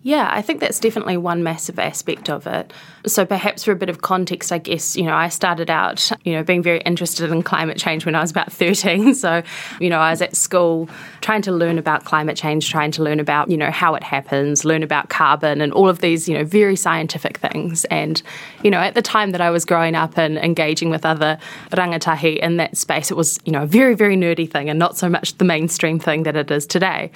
Yeah, 0.06 0.30
I 0.32 0.40
think 0.40 0.60
that's 0.60 0.78
definitely 0.78 1.16
one 1.16 1.42
massive 1.42 1.80
aspect 1.80 2.30
of 2.30 2.46
it. 2.46 2.72
So 3.06 3.26
perhaps 3.26 3.64
for 3.64 3.72
a 3.72 3.75
bit 3.75 3.88
of 3.88 4.02
context, 4.02 4.52
I 4.52 4.58
guess, 4.58 4.94
you 4.94 5.02
know, 5.02 5.16
I 5.16 5.28
started 5.28 5.68
out, 5.68 6.12
you 6.22 6.32
know, 6.34 6.44
being 6.44 6.62
very 6.62 6.78
interested 6.82 7.28
in 7.32 7.42
climate 7.42 7.76
change 7.76 8.06
when 8.06 8.14
I 8.14 8.20
was 8.20 8.30
about 8.30 8.52
13. 8.52 9.14
So, 9.14 9.42
you 9.80 9.90
know, 9.90 9.98
I 9.98 10.10
was 10.10 10.22
at 10.22 10.36
school 10.36 10.88
trying 11.22 11.42
to 11.42 11.50
learn 11.50 11.76
about 11.76 12.04
climate 12.04 12.36
change, 12.36 12.70
trying 12.70 12.92
to 12.92 13.02
learn 13.02 13.18
about, 13.18 13.50
you 13.50 13.56
know, 13.56 13.72
how 13.72 13.96
it 13.96 14.04
happens, 14.04 14.64
learn 14.64 14.84
about 14.84 15.08
carbon 15.08 15.60
and 15.60 15.72
all 15.72 15.88
of 15.88 15.98
these, 15.98 16.28
you 16.28 16.38
know, 16.38 16.44
very 16.44 16.76
scientific 16.76 17.38
things. 17.38 17.84
And, 17.86 18.22
you 18.62 18.70
know, 18.70 18.78
at 18.78 18.94
the 18.94 19.02
time 19.02 19.32
that 19.32 19.40
I 19.40 19.50
was 19.50 19.64
growing 19.64 19.96
up 19.96 20.16
and 20.16 20.38
engaging 20.38 20.88
with 20.88 21.04
other 21.04 21.36
rangatahi 21.70 22.38
in 22.38 22.58
that 22.58 22.76
space, 22.76 23.10
it 23.10 23.16
was, 23.16 23.40
you 23.44 23.50
know, 23.50 23.64
a 23.64 23.66
very, 23.66 23.96
very 23.96 24.16
nerdy 24.16 24.48
thing 24.48 24.70
and 24.70 24.78
not 24.78 24.96
so 24.96 25.08
much 25.08 25.36
the 25.38 25.44
mainstream 25.44 25.98
thing 25.98 26.22
that 26.22 26.36
it 26.36 26.48
is 26.52 26.64
today. 26.64 27.10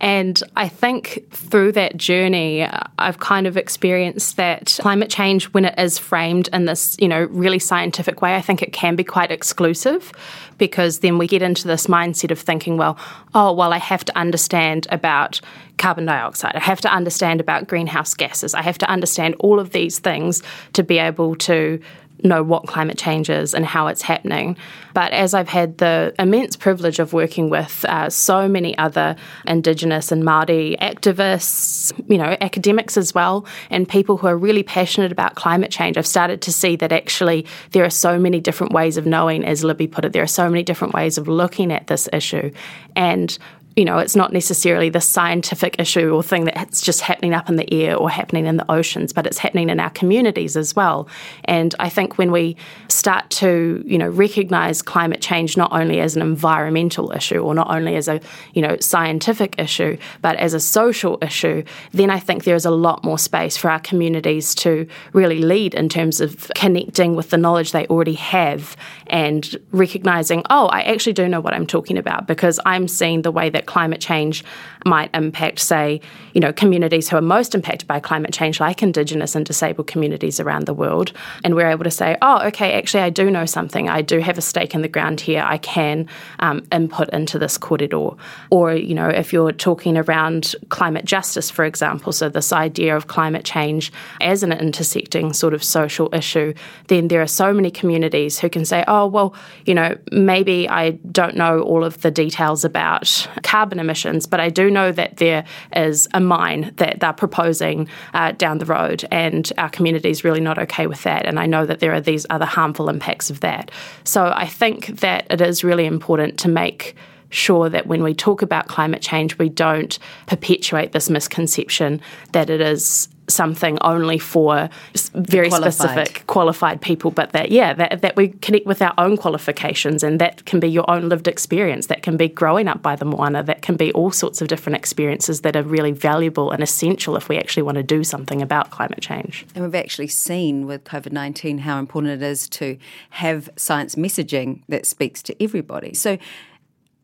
And 0.00 0.42
I 0.56 0.68
think 0.68 1.26
through 1.30 1.72
that 1.72 1.96
journey, 1.96 2.68
I've 2.98 3.18
kind 3.18 3.46
of 3.46 3.56
experienced 3.56 4.36
that 4.36 4.78
climate 4.80 5.10
change, 5.10 5.46
when 5.54 5.64
it 5.64 5.78
is 5.78 5.98
framed 5.98 6.48
in 6.52 6.66
this, 6.66 6.96
you 7.00 7.08
know, 7.08 7.24
really 7.24 7.58
scientific 7.58 8.20
way, 8.20 8.36
I 8.36 8.40
think 8.40 8.62
it 8.62 8.72
can 8.72 8.96
be 8.96 9.04
quite 9.04 9.30
exclusive 9.30 10.12
because 10.58 11.00
then 11.00 11.18
we 11.18 11.26
get 11.26 11.42
into 11.42 11.66
this 11.68 11.86
mindset 11.86 12.30
of 12.30 12.38
thinking, 12.38 12.76
well, 12.76 12.98
oh, 13.34 13.52
well, 13.52 13.72
I 13.72 13.78
have 13.78 14.04
to 14.06 14.18
understand 14.18 14.86
about 14.90 15.40
carbon 15.78 16.06
dioxide. 16.06 16.56
I 16.56 16.60
have 16.60 16.80
to 16.82 16.92
understand 16.92 17.40
about 17.40 17.68
greenhouse 17.68 18.14
gases. 18.14 18.54
I 18.54 18.62
have 18.62 18.78
to 18.78 18.90
understand 18.90 19.34
all 19.38 19.60
of 19.60 19.70
these 19.70 19.98
things 19.98 20.42
to 20.72 20.82
be 20.82 20.98
able 20.98 21.36
to 21.36 21.80
know 22.22 22.42
what 22.42 22.66
climate 22.66 22.98
change 22.98 23.30
is 23.30 23.54
and 23.54 23.64
how 23.64 23.86
it's 23.86 24.02
happening. 24.02 24.56
But 24.94 25.12
as 25.12 25.34
I've 25.34 25.48
had 25.48 25.78
the 25.78 26.14
immense 26.18 26.56
privilege 26.56 26.98
of 26.98 27.12
working 27.12 27.50
with 27.50 27.84
uh, 27.86 28.08
so 28.08 28.48
many 28.48 28.76
other 28.78 29.16
Indigenous 29.46 30.10
and 30.10 30.22
Māori 30.22 30.78
activists, 30.78 31.92
you 32.08 32.18
know, 32.18 32.36
academics 32.40 32.96
as 32.96 33.14
well, 33.14 33.46
and 33.70 33.88
people 33.88 34.16
who 34.16 34.26
are 34.26 34.36
really 34.36 34.62
passionate 34.62 35.12
about 35.12 35.34
climate 35.34 35.70
change, 35.70 35.98
I've 35.98 36.06
started 36.06 36.40
to 36.42 36.52
see 36.52 36.76
that 36.76 36.92
actually 36.92 37.46
there 37.72 37.84
are 37.84 37.90
so 37.90 38.18
many 38.18 38.40
different 38.40 38.72
ways 38.72 38.96
of 38.96 39.06
knowing, 39.06 39.44
as 39.44 39.62
Libby 39.62 39.86
put 39.86 40.04
it, 40.04 40.12
there 40.12 40.22
are 40.22 40.26
so 40.26 40.48
many 40.48 40.62
different 40.62 40.94
ways 40.94 41.18
of 41.18 41.28
looking 41.28 41.72
at 41.72 41.86
this 41.88 42.08
issue. 42.12 42.50
And 42.94 43.36
you 43.76 43.84
know, 43.84 43.98
it's 43.98 44.16
not 44.16 44.32
necessarily 44.32 44.88
the 44.88 45.02
scientific 45.02 45.78
issue 45.78 46.08
or 46.08 46.22
thing 46.22 46.46
that's 46.46 46.80
just 46.80 47.02
happening 47.02 47.34
up 47.34 47.50
in 47.50 47.56
the 47.56 47.72
air 47.74 47.94
or 47.94 48.08
happening 48.08 48.46
in 48.46 48.56
the 48.56 48.70
oceans, 48.72 49.12
but 49.12 49.26
it's 49.26 49.36
happening 49.36 49.68
in 49.68 49.78
our 49.78 49.90
communities 49.90 50.56
as 50.56 50.74
well. 50.74 51.06
And 51.44 51.74
I 51.78 51.90
think 51.90 52.16
when 52.16 52.32
we 52.32 52.56
start 52.88 53.28
to, 53.30 53.84
you 53.86 53.98
know, 53.98 54.08
recognize 54.08 54.80
climate 54.80 55.20
change 55.20 55.58
not 55.58 55.72
only 55.72 56.00
as 56.00 56.16
an 56.16 56.22
environmental 56.22 57.12
issue 57.12 57.40
or 57.40 57.54
not 57.54 57.68
only 57.70 57.96
as 57.96 58.08
a, 58.08 58.18
you 58.54 58.62
know, 58.62 58.78
scientific 58.80 59.58
issue, 59.58 59.98
but 60.22 60.36
as 60.36 60.54
a 60.54 60.60
social 60.60 61.18
issue, 61.20 61.62
then 61.92 62.08
I 62.08 62.18
think 62.18 62.44
there 62.44 62.56
is 62.56 62.64
a 62.64 62.70
lot 62.70 63.04
more 63.04 63.18
space 63.18 63.58
for 63.58 63.70
our 63.70 63.80
communities 63.80 64.54
to 64.56 64.88
really 65.12 65.40
lead 65.40 65.74
in 65.74 65.90
terms 65.90 66.22
of 66.22 66.50
connecting 66.54 67.14
with 67.14 67.28
the 67.28 67.36
knowledge 67.36 67.72
they 67.72 67.86
already 67.88 68.14
have 68.14 68.74
and 69.08 69.54
recognizing, 69.72 70.44
oh, 70.48 70.68
I 70.68 70.80
actually 70.80 71.12
do 71.12 71.28
know 71.28 71.42
what 71.42 71.52
I'm 71.52 71.66
talking 71.66 71.98
about 71.98 72.26
because 72.26 72.58
I'm 72.64 72.88
seeing 72.88 73.20
the 73.20 73.30
way 73.30 73.50
that 73.50 73.65
climate 73.66 74.00
change 74.00 74.44
might 74.84 75.10
impact, 75.14 75.58
say, 75.58 76.00
you 76.32 76.40
know, 76.40 76.52
communities 76.52 77.08
who 77.08 77.16
are 77.16 77.22
most 77.22 77.54
impacted 77.54 77.88
by 77.88 77.98
climate 77.98 78.32
change, 78.32 78.60
like 78.60 78.82
Indigenous 78.82 79.34
and 79.34 79.44
disabled 79.44 79.88
communities 79.88 80.38
around 80.38 80.66
the 80.66 80.74
world. 80.74 81.12
And 81.44 81.54
we're 81.54 81.68
able 81.68 81.84
to 81.84 81.90
say, 81.90 82.16
oh, 82.22 82.46
okay, 82.46 82.74
actually, 82.74 83.02
I 83.02 83.10
do 83.10 83.30
know 83.30 83.46
something. 83.46 83.88
I 83.88 84.02
do 84.02 84.20
have 84.20 84.38
a 84.38 84.42
stake 84.42 84.74
in 84.74 84.82
the 84.82 84.88
ground 84.88 85.20
here. 85.20 85.42
I 85.44 85.58
can 85.58 86.08
um, 86.38 86.64
input 86.70 87.10
into 87.10 87.38
this 87.38 87.58
korero. 87.58 88.16
Or, 88.50 88.72
you 88.74 88.94
know, 88.94 89.08
if 89.08 89.32
you're 89.32 89.52
talking 89.52 89.98
around 89.98 90.54
climate 90.68 91.04
justice, 91.04 91.50
for 91.50 91.64
example, 91.64 92.12
so 92.12 92.28
this 92.28 92.52
idea 92.52 92.96
of 92.96 93.08
climate 93.08 93.44
change 93.44 93.92
as 94.20 94.42
an 94.42 94.52
intersecting 94.52 95.32
sort 95.32 95.52
of 95.52 95.64
social 95.64 96.08
issue, 96.14 96.54
then 96.86 97.08
there 97.08 97.22
are 97.22 97.26
so 97.26 97.52
many 97.52 97.70
communities 97.70 98.38
who 98.38 98.48
can 98.48 98.64
say, 98.64 98.84
oh, 98.86 99.06
well, 99.06 99.34
you 99.64 99.74
know, 99.74 99.96
maybe 100.12 100.68
I 100.68 100.90
don't 100.90 101.36
know 101.36 101.60
all 101.62 101.84
of 101.84 102.00
the 102.02 102.10
details 102.10 102.64
about 102.64 103.26
carbon 103.56 103.80
emissions, 103.80 104.26
but 104.26 104.38
I 104.38 104.50
do 104.50 104.70
know 104.70 104.92
that 104.92 105.16
there 105.16 105.42
is 105.74 106.06
a 106.12 106.20
mine 106.20 106.74
that 106.76 107.00
they're 107.00 107.14
proposing 107.14 107.88
uh, 108.12 108.32
down 108.32 108.58
the 108.58 108.66
road, 108.66 109.08
and 109.10 109.50
our 109.56 109.70
community 109.70 110.10
is 110.10 110.24
really 110.24 110.40
not 110.40 110.58
okay 110.58 110.86
with 110.86 111.02
that. 111.04 111.24
And 111.24 111.40
I 111.40 111.46
know 111.46 111.64
that 111.64 111.80
there 111.80 111.94
are 111.94 112.00
these 112.02 112.26
other 112.28 112.44
harmful 112.44 112.90
impacts 112.90 113.30
of 113.30 113.40
that. 113.40 113.70
So 114.04 114.30
I 114.44 114.46
think 114.46 115.00
that 115.00 115.26
it 115.30 115.40
is 115.40 115.64
really 115.64 115.86
important 115.86 116.38
to 116.40 116.50
make 116.50 116.96
sure 117.36 117.68
that 117.68 117.86
when 117.86 118.02
we 118.02 118.14
talk 118.14 118.42
about 118.42 118.66
climate 118.66 119.02
change, 119.02 119.38
we 119.38 119.48
don't 119.48 119.98
perpetuate 120.26 120.92
this 120.92 121.10
misconception 121.10 122.00
that 122.32 122.50
it 122.50 122.60
is 122.60 123.08
something 123.28 123.78
only 123.80 124.18
for 124.18 124.68
very 125.14 125.48
qualified. 125.48 125.72
specific 125.72 126.26
qualified 126.26 126.80
people 126.80 127.10
but 127.10 127.32
that 127.32 127.50
yeah 127.50 127.74
that, 127.74 128.00
that 128.02 128.16
we 128.16 128.28
connect 128.28 128.66
with 128.66 128.80
our 128.80 128.94
own 128.98 129.16
qualifications 129.16 130.02
and 130.02 130.20
that 130.20 130.44
can 130.44 130.60
be 130.60 130.68
your 130.68 130.88
own 130.88 131.08
lived 131.08 131.26
experience 131.26 131.86
that 131.86 132.02
can 132.02 132.16
be 132.16 132.28
growing 132.28 132.68
up 132.68 132.82
by 132.82 132.94
the 132.94 133.04
moana 133.04 133.42
that 133.42 133.62
can 133.62 133.76
be 133.76 133.92
all 133.92 134.10
sorts 134.10 134.40
of 134.40 134.48
different 134.48 134.76
experiences 134.76 135.40
that 135.40 135.56
are 135.56 135.62
really 135.62 135.92
valuable 135.92 136.50
and 136.50 136.62
essential 136.62 137.16
if 137.16 137.28
we 137.28 137.36
actually 137.36 137.62
want 137.62 137.76
to 137.76 137.82
do 137.82 138.04
something 138.04 138.40
about 138.40 138.70
climate 138.70 139.00
change 139.00 139.44
and 139.54 139.64
we've 139.64 139.74
actually 139.74 140.06
seen 140.06 140.66
with 140.66 140.84
covid-19 140.84 141.60
how 141.60 141.78
important 141.78 142.22
it 142.22 142.24
is 142.24 142.48
to 142.48 142.78
have 143.10 143.50
science 143.56 143.96
messaging 143.96 144.62
that 144.68 144.86
speaks 144.86 145.22
to 145.22 145.42
everybody 145.42 145.92
so 145.92 146.16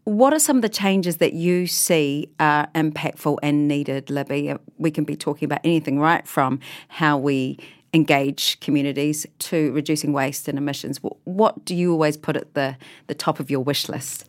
what 0.04 0.32
are 0.32 0.38
some 0.38 0.56
of 0.56 0.62
the 0.62 0.68
changes 0.68 1.18
that 1.18 1.32
you 1.32 1.66
see 1.66 2.28
are 2.40 2.66
impactful 2.74 3.38
and 3.42 3.68
needed, 3.68 4.10
Libby? 4.10 4.50
Uh, 4.50 4.58
we 4.78 4.90
can 4.90 5.04
be 5.04 5.16
talking 5.16 5.46
about 5.46 5.60
anything 5.64 5.98
right 6.00 6.26
from 6.26 6.58
how 6.88 7.16
we 7.16 7.58
engage 7.94 8.58
communities 8.60 9.26
to 9.38 9.70
reducing 9.72 10.12
waste 10.12 10.48
and 10.48 10.58
emissions. 10.58 10.98
What 11.24 11.64
do 11.64 11.74
you 11.74 11.92
always 11.92 12.16
put 12.16 12.36
at 12.36 12.54
the, 12.54 12.76
the 13.06 13.14
top 13.14 13.38
of 13.38 13.50
your 13.50 13.60
wish 13.60 13.88
list? 13.88 14.28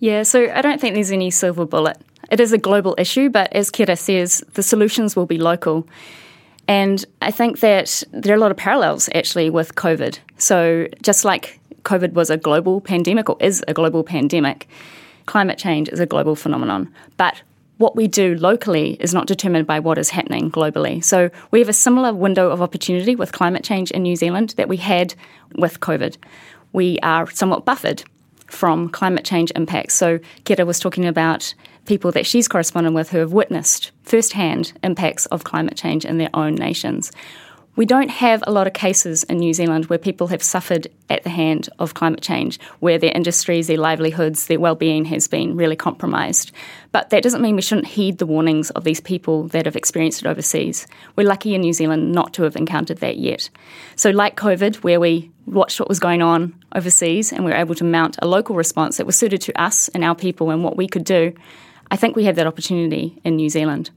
Yeah, 0.00 0.24
so 0.24 0.50
I 0.52 0.62
don't 0.62 0.80
think 0.80 0.94
there's 0.94 1.12
any 1.12 1.30
silver 1.30 1.64
bullet. 1.64 1.96
It 2.30 2.40
is 2.40 2.52
a 2.52 2.58
global 2.58 2.94
issue, 2.98 3.30
but 3.30 3.52
as 3.52 3.70
Kera 3.70 3.96
says, 3.96 4.42
the 4.54 4.62
solutions 4.62 5.14
will 5.14 5.26
be 5.26 5.38
local. 5.38 5.86
And 6.66 7.04
I 7.20 7.30
think 7.30 7.60
that 7.60 8.02
there 8.12 8.34
are 8.34 8.36
a 8.36 8.40
lot 8.40 8.50
of 8.50 8.56
parallels 8.56 9.08
actually 9.14 9.48
with 9.48 9.74
COVID. 9.74 10.18
So 10.38 10.88
just 11.02 11.24
like 11.24 11.60
COVID 11.84 12.12
was 12.12 12.30
a 12.30 12.36
global 12.36 12.80
pandemic 12.80 13.28
or 13.28 13.36
is 13.40 13.64
a 13.68 13.74
global 13.74 14.04
pandemic, 14.04 14.68
climate 15.26 15.58
change 15.58 15.88
is 15.88 16.00
a 16.00 16.06
global 16.06 16.36
phenomenon. 16.36 16.92
But 17.16 17.42
what 17.78 17.96
we 17.96 18.06
do 18.06 18.36
locally 18.36 18.96
is 19.00 19.12
not 19.12 19.26
determined 19.26 19.66
by 19.66 19.80
what 19.80 19.98
is 19.98 20.10
happening 20.10 20.50
globally. 20.50 21.02
So 21.02 21.30
we 21.50 21.58
have 21.58 21.68
a 21.68 21.72
similar 21.72 22.14
window 22.14 22.50
of 22.50 22.62
opportunity 22.62 23.16
with 23.16 23.32
climate 23.32 23.64
change 23.64 23.90
in 23.90 24.02
New 24.02 24.14
Zealand 24.14 24.54
that 24.56 24.68
we 24.68 24.76
had 24.76 25.14
with 25.56 25.80
COVID. 25.80 26.16
We 26.72 26.98
are 27.00 27.28
somewhat 27.30 27.64
buffered 27.64 28.04
from 28.46 28.88
climate 28.88 29.24
change 29.24 29.50
impacts. 29.56 29.94
So 29.94 30.18
Kera 30.44 30.66
was 30.66 30.78
talking 30.78 31.06
about 31.06 31.54
people 31.86 32.12
that 32.12 32.26
she's 32.26 32.46
corresponded 32.48 32.94
with 32.94 33.10
who 33.10 33.18
have 33.18 33.32
witnessed 33.32 33.90
firsthand 34.04 34.72
impacts 34.84 35.26
of 35.26 35.44
climate 35.44 35.76
change 35.76 36.04
in 36.04 36.18
their 36.18 36.30
own 36.34 36.54
nations. 36.54 37.10
We 37.74 37.86
don't 37.86 38.10
have 38.10 38.44
a 38.46 38.52
lot 38.52 38.66
of 38.66 38.74
cases 38.74 39.22
in 39.24 39.38
New 39.38 39.54
Zealand 39.54 39.86
where 39.86 39.98
people 39.98 40.26
have 40.26 40.42
suffered 40.42 40.88
at 41.08 41.22
the 41.22 41.30
hand 41.30 41.70
of 41.78 41.94
climate 41.94 42.20
change, 42.20 42.60
where 42.80 42.98
their 42.98 43.12
industries, 43.14 43.66
their 43.66 43.78
livelihoods, 43.78 44.46
their 44.46 44.60
well-being 44.60 45.06
has 45.06 45.26
been 45.26 45.56
really 45.56 45.74
compromised. 45.74 46.52
But 46.92 47.08
that 47.08 47.22
doesn't 47.22 47.40
mean 47.40 47.56
we 47.56 47.62
shouldn't 47.62 47.86
heed 47.86 48.18
the 48.18 48.26
warnings 48.26 48.68
of 48.70 48.84
these 48.84 49.00
people 49.00 49.48
that 49.48 49.64
have 49.64 49.74
experienced 49.74 50.20
it 50.20 50.28
overseas. 50.28 50.86
We're 51.16 51.26
lucky 51.26 51.54
in 51.54 51.62
New 51.62 51.72
Zealand 51.72 52.12
not 52.12 52.34
to 52.34 52.42
have 52.42 52.56
encountered 52.56 52.98
that 52.98 53.16
yet. 53.16 53.48
So, 53.96 54.10
like 54.10 54.36
COVID, 54.36 54.76
where 54.76 55.00
we 55.00 55.30
watched 55.46 55.80
what 55.80 55.88
was 55.88 55.98
going 55.98 56.20
on 56.20 56.54
overseas 56.74 57.32
and 57.32 57.42
we 57.42 57.52
were 57.52 57.56
able 57.56 57.74
to 57.76 57.84
mount 57.84 58.18
a 58.20 58.26
local 58.26 58.54
response 58.54 58.98
that 58.98 59.06
was 59.06 59.16
suited 59.16 59.40
to 59.42 59.60
us 59.60 59.88
and 59.88 60.04
our 60.04 60.14
people 60.14 60.50
and 60.50 60.62
what 60.62 60.76
we 60.76 60.86
could 60.86 61.04
do, 61.04 61.32
I 61.90 61.96
think 61.96 62.16
we 62.16 62.24
have 62.24 62.36
that 62.36 62.46
opportunity 62.46 63.18
in 63.24 63.36
New 63.36 63.48
Zealand. 63.48 63.90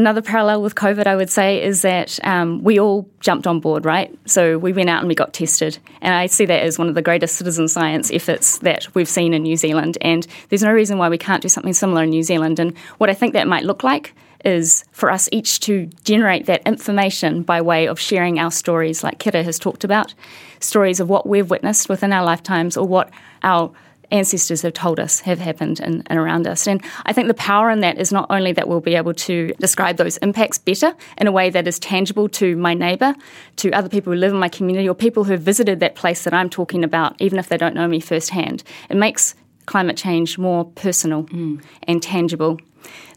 Another 0.00 0.22
parallel 0.22 0.62
with 0.62 0.76
COVID, 0.76 1.06
I 1.06 1.14
would 1.14 1.28
say, 1.28 1.62
is 1.62 1.82
that 1.82 2.18
um, 2.24 2.64
we 2.64 2.80
all 2.80 3.06
jumped 3.20 3.46
on 3.46 3.60
board, 3.60 3.84
right? 3.84 4.10
So 4.24 4.56
we 4.56 4.72
went 4.72 4.88
out 4.88 5.00
and 5.00 5.08
we 5.08 5.14
got 5.14 5.34
tested. 5.34 5.76
And 6.00 6.14
I 6.14 6.24
see 6.24 6.46
that 6.46 6.62
as 6.62 6.78
one 6.78 6.88
of 6.88 6.94
the 6.94 7.02
greatest 7.02 7.36
citizen 7.36 7.68
science 7.68 8.10
efforts 8.10 8.60
that 8.60 8.94
we've 8.94 9.10
seen 9.10 9.34
in 9.34 9.42
New 9.42 9.58
Zealand. 9.58 9.98
And 10.00 10.26
there's 10.48 10.62
no 10.62 10.72
reason 10.72 10.96
why 10.96 11.10
we 11.10 11.18
can't 11.18 11.42
do 11.42 11.50
something 11.50 11.74
similar 11.74 12.04
in 12.04 12.08
New 12.08 12.22
Zealand. 12.22 12.58
And 12.58 12.74
what 12.96 13.10
I 13.10 13.14
think 13.14 13.34
that 13.34 13.46
might 13.46 13.64
look 13.64 13.84
like 13.84 14.14
is 14.42 14.86
for 14.90 15.10
us 15.10 15.28
each 15.32 15.60
to 15.60 15.90
generate 16.02 16.46
that 16.46 16.62
information 16.66 17.42
by 17.42 17.60
way 17.60 17.86
of 17.86 18.00
sharing 18.00 18.38
our 18.38 18.50
stories, 18.50 19.04
like 19.04 19.18
Kera 19.18 19.44
has 19.44 19.58
talked 19.58 19.84
about, 19.84 20.14
stories 20.60 21.00
of 21.00 21.10
what 21.10 21.26
we've 21.26 21.50
witnessed 21.50 21.90
within 21.90 22.10
our 22.10 22.24
lifetimes 22.24 22.74
or 22.74 22.88
what 22.88 23.10
our 23.42 23.70
ancestors 24.10 24.62
have 24.62 24.72
told 24.72 24.98
us 24.98 25.20
have 25.20 25.38
happened 25.38 25.80
and, 25.80 26.02
and 26.06 26.18
around 26.18 26.46
us. 26.46 26.66
And 26.66 26.82
I 27.04 27.12
think 27.12 27.28
the 27.28 27.34
power 27.34 27.70
in 27.70 27.80
that 27.80 27.98
is 27.98 28.12
not 28.12 28.26
only 28.30 28.52
that 28.52 28.68
we'll 28.68 28.80
be 28.80 28.94
able 28.94 29.14
to 29.14 29.52
describe 29.58 29.96
those 29.96 30.16
impacts 30.18 30.58
better 30.58 30.94
in 31.18 31.26
a 31.26 31.32
way 31.32 31.50
that 31.50 31.66
is 31.66 31.78
tangible 31.78 32.28
to 32.30 32.56
my 32.56 32.74
neighbour, 32.74 33.14
to 33.56 33.70
other 33.72 33.88
people 33.88 34.12
who 34.12 34.18
live 34.18 34.32
in 34.32 34.38
my 34.38 34.48
community, 34.48 34.88
or 34.88 34.94
people 34.94 35.24
who 35.24 35.32
have 35.32 35.42
visited 35.42 35.80
that 35.80 35.94
place 35.94 36.24
that 36.24 36.34
I'm 36.34 36.50
talking 36.50 36.84
about, 36.84 37.14
even 37.20 37.38
if 37.38 37.48
they 37.48 37.56
don't 37.56 37.74
know 37.74 37.88
me 37.88 38.00
firsthand. 38.00 38.62
It 38.88 38.96
makes 38.96 39.34
climate 39.66 39.96
change 39.96 40.36
more 40.38 40.64
personal 40.64 41.24
mm. 41.24 41.62
and 41.84 42.02
tangible 42.02 42.58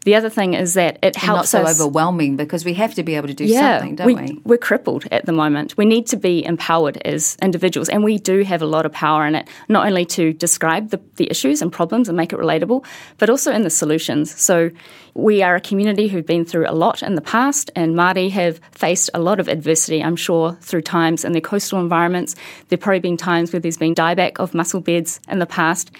the 0.04 0.14
other 0.14 0.28
thing 0.28 0.52
is 0.52 0.74
that 0.74 0.98
it 1.02 1.16
helps 1.16 1.54
and 1.54 1.62
not 1.62 1.68
so 1.68 1.70
us, 1.70 1.80
overwhelming 1.80 2.36
because 2.36 2.64
we 2.64 2.74
have 2.74 2.94
to 2.94 3.02
be 3.02 3.14
able 3.14 3.28
to 3.28 3.34
do 3.34 3.46
yeah, 3.46 3.78
something, 3.78 3.96
don't 3.96 4.06
we, 4.06 4.14
we? 4.14 4.40
We're 4.44 4.58
crippled 4.58 5.06
at 5.10 5.24
the 5.24 5.32
moment. 5.32 5.76
We 5.78 5.86
need 5.86 6.06
to 6.08 6.16
be 6.16 6.44
empowered 6.44 6.98
as 6.98 7.36
individuals, 7.40 7.88
and 7.88 8.04
we 8.04 8.18
do 8.18 8.42
have 8.44 8.60
a 8.60 8.66
lot 8.66 8.84
of 8.84 8.92
power 8.92 9.26
in 9.26 9.34
it, 9.34 9.48
not 9.68 9.86
only 9.86 10.04
to 10.06 10.34
describe 10.34 10.90
the, 10.90 11.00
the 11.16 11.30
issues 11.30 11.62
and 11.62 11.72
problems 11.72 12.08
and 12.08 12.16
make 12.16 12.32
it 12.34 12.38
relatable, 12.38 12.84
but 13.16 13.30
also 13.30 13.50
in 13.50 13.62
the 13.62 13.70
solutions. 13.70 14.38
So 14.38 14.70
we 15.14 15.42
are 15.42 15.56
a 15.56 15.60
community 15.60 16.08
who've 16.08 16.26
been 16.26 16.44
through 16.44 16.68
a 16.68 16.72
lot 16.72 17.02
in 17.02 17.14
the 17.14 17.22
past, 17.22 17.70
and 17.74 17.94
Māori 17.94 18.30
have 18.30 18.60
faced 18.72 19.08
a 19.14 19.20
lot 19.20 19.40
of 19.40 19.48
adversity, 19.48 20.02
I'm 20.04 20.16
sure, 20.16 20.58
through 20.60 20.82
times 20.82 21.24
in 21.24 21.32
their 21.32 21.40
coastal 21.40 21.80
environments. 21.80 22.34
There 22.68 22.76
have 22.76 22.80
probably 22.80 23.00
been 23.00 23.16
times 23.16 23.52
where 23.52 23.60
there's 23.60 23.78
been 23.78 23.94
dieback 23.94 24.38
of 24.38 24.52
mussel 24.52 24.80
beds 24.80 25.20
in 25.28 25.38
the 25.38 25.46
past 25.46 25.90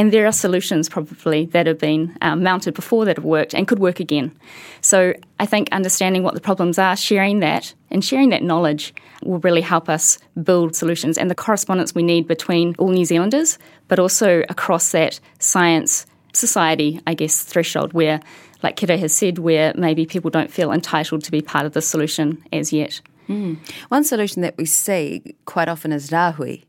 and 0.00 0.12
there 0.12 0.26
are 0.26 0.32
solutions 0.32 0.88
probably 0.88 1.44
that 1.52 1.66
have 1.66 1.78
been 1.78 2.16
um, 2.22 2.42
mounted 2.42 2.72
before 2.72 3.04
that 3.04 3.18
have 3.18 3.24
worked 3.26 3.54
and 3.54 3.68
could 3.68 3.78
work 3.78 4.00
again. 4.00 4.34
So 4.80 5.12
I 5.38 5.44
think 5.44 5.68
understanding 5.72 6.22
what 6.22 6.32
the 6.32 6.40
problems 6.40 6.78
are, 6.78 6.96
sharing 6.96 7.40
that, 7.40 7.74
and 7.90 8.02
sharing 8.02 8.30
that 8.30 8.42
knowledge 8.42 8.94
will 9.22 9.40
really 9.40 9.60
help 9.60 9.90
us 9.90 10.18
build 10.42 10.74
solutions 10.74 11.18
and 11.18 11.30
the 11.30 11.34
correspondence 11.34 11.94
we 11.94 12.02
need 12.02 12.26
between 12.26 12.74
all 12.78 12.88
New 12.88 13.04
Zealanders, 13.04 13.58
but 13.88 13.98
also 13.98 14.42
across 14.48 14.90
that 14.92 15.20
science 15.38 16.06
society, 16.32 16.98
I 17.06 17.12
guess, 17.12 17.42
threshold 17.42 17.92
where, 17.92 18.20
like 18.62 18.76
Kera 18.76 18.98
has 18.98 19.14
said, 19.14 19.36
where 19.36 19.74
maybe 19.76 20.06
people 20.06 20.30
don't 20.30 20.50
feel 20.50 20.72
entitled 20.72 21.24
to 21.24 21.30
be 21.30 21.42
part 21.42 21.66
of 21.66 21.74
the 21.74 21.82
solution 21.82 22.42
as 22.54 22.72
yet. 22.72 23.02
Mm. 23.28 23.58
One 23.90 24.04
solution 24.04 24.40
that 24.40 24.56
we 24.56 24.64
see 24.64 25.36
quite 25.44 25.68
often 25.68 25.92
is 25.92 26.08
rahui. 26.08 26.64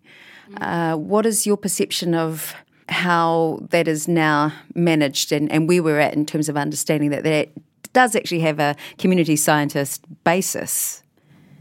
Uh, 0.57 0.97
what 0.97 1.25
is 1.25 1.47
your 1.47 1.55
perception 1.55 2.13
of 2.13 2.53
how 2.91 3.59
that 3.69 3.87
is 3.87 4.07
now 4.07 4.53
managed 4.75 5.31
and, 5.31 5.51
and 5.51 5.67
where 5.67 5.81
we're 5.81 5.99
at 5.99 6.13
in 6.13 6.25
terms 6.25 6.49
of 6.49 6.57
understanding 6.57 7.09
that 7.09 7.23
that 7.23 7.49
does 7.93 8.15
actually 8.15 8.41
have 8.41 8.59
a 8.59 8.75
community 8.97 9.35
scientist 9.35 10.05
basis? 10.23 11.01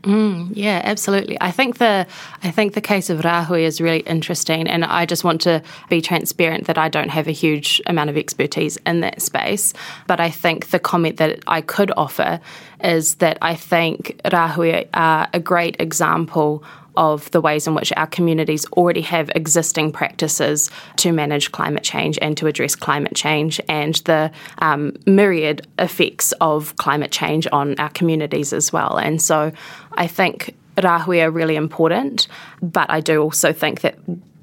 Mm, 0.03 0.53
yeah, 0.55 0.81
absolutely. 0.83 1.37
I 1.43 1.51
think 1.51 1.77
the 1.77 2.07
I 2.43 2.51
think 2.51 2.73
the 2.73 2.81
case 2.81 3.11
of 3.11 3.21
Rahui 3.21 3.63
is 3.63 3.83
really 3.83 4.01
interesting, 4.01 4.67
and 4.67 4.83
I 4.83 5.05
just 5.05 5.25
want 5.25 5.43
to 5.43 5.63
be 5.91 6.01
transparent 6.01 6.67
that 6.69 6.79
I 6.79 6.89
don't 6.89 7.11
have 7.11 7.29
a 7.29 7.33
huge 7.33 7.83
amount 7.87 8.09
of 8.09 8.17
expertise 8.17 8.79
in 8.87 9.01
that 9.01 9.21
space. 9.21 9.75
But 10.07 10.19
I 10.19 10.31
think 10.31 10.71
the 10.71 10.79
comment 10.79 11.19
that 11.19 11.41
I 11.47 11.61
could 11.61 11.93
offer 11.99 12.41
is 12.83 13.17
that 13.17 13.37
I 13.43 13.55
think 13.55 14.19
Rahui 14.25 14.89
are 14.95 15.29
a 15.35 15.41
great 15.41 15.77
example 15.79 16.65
of 17.01 17.31
the 17.31 17.41
ways 17.41 17.67
in 17.67 17.75
which 17.75 17.93
our 17.97 18.07
communities 18.07 18.67
already 18.73 19.01
have 19.01 19.31
existing 19.35 19.91
practices 19.91 20.71
to 20.97 21.13
manage 21.13 21.51
climate 21.51 21.83
change 21.83 22.19
and 22.21 22.37
to 22.37 22.47
address 22.47 22.77
climate 22.77 23.17
change 23.17 23.59
and 23.69 23.95
the 24.05 24.31
um, 24.59 24.95
myriad 25.07 25.67
effects 25.79 26.33
of 26.43 26.77
climate 26.77 27.11
change 27.11 27.49
on 27.53 27.75
our 27.81 27.89
communities 27.89 28.53
as 28.53 28.71
well. 28.71 28.99
And 28.99 29.21
so 29.21 29.51
I 29.93 30.07
think 30.07 30.55
rahui 30.77 31.25
are 31.25 31.31
really 31.31 31.57
important, 31.57 32.29
but 32.63 32.91
I 32.91 33.01
do 33.01 33.23
also 33.23 33.51
think 33.55 33.81
that 33.81 33.97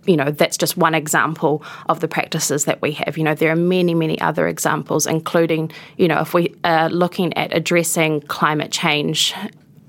you 0.08 0.18
know 0.18 0.32
that's 0.32 0.58
just 0.58 0.78
one 0.78 0.96
example 0.96 1.64
of 1.90 2.00
the 2.00 2.08
practices 2.08 2.64
that 2.64 2.82
we 2.82 2.94
have 2.94 3.18
you 3.18 3.26
know 3.26 3.36
there 3.36 3.52
are 3.52 3.58
many 3.58 3.94
many 3.94 4.18
other 4.22 4.48
examples 4.48 5.06
including 5.06 5.70
you 5.98 6.08
know 6.08 6.22
if 6.22 6.34
we 6.34 6.56
are 6.64 6.90
looking 6.90 7.36
at 7.36 7.54
addressing 7.54 8.22
climate 8.22 8.72
change 8.72 9.36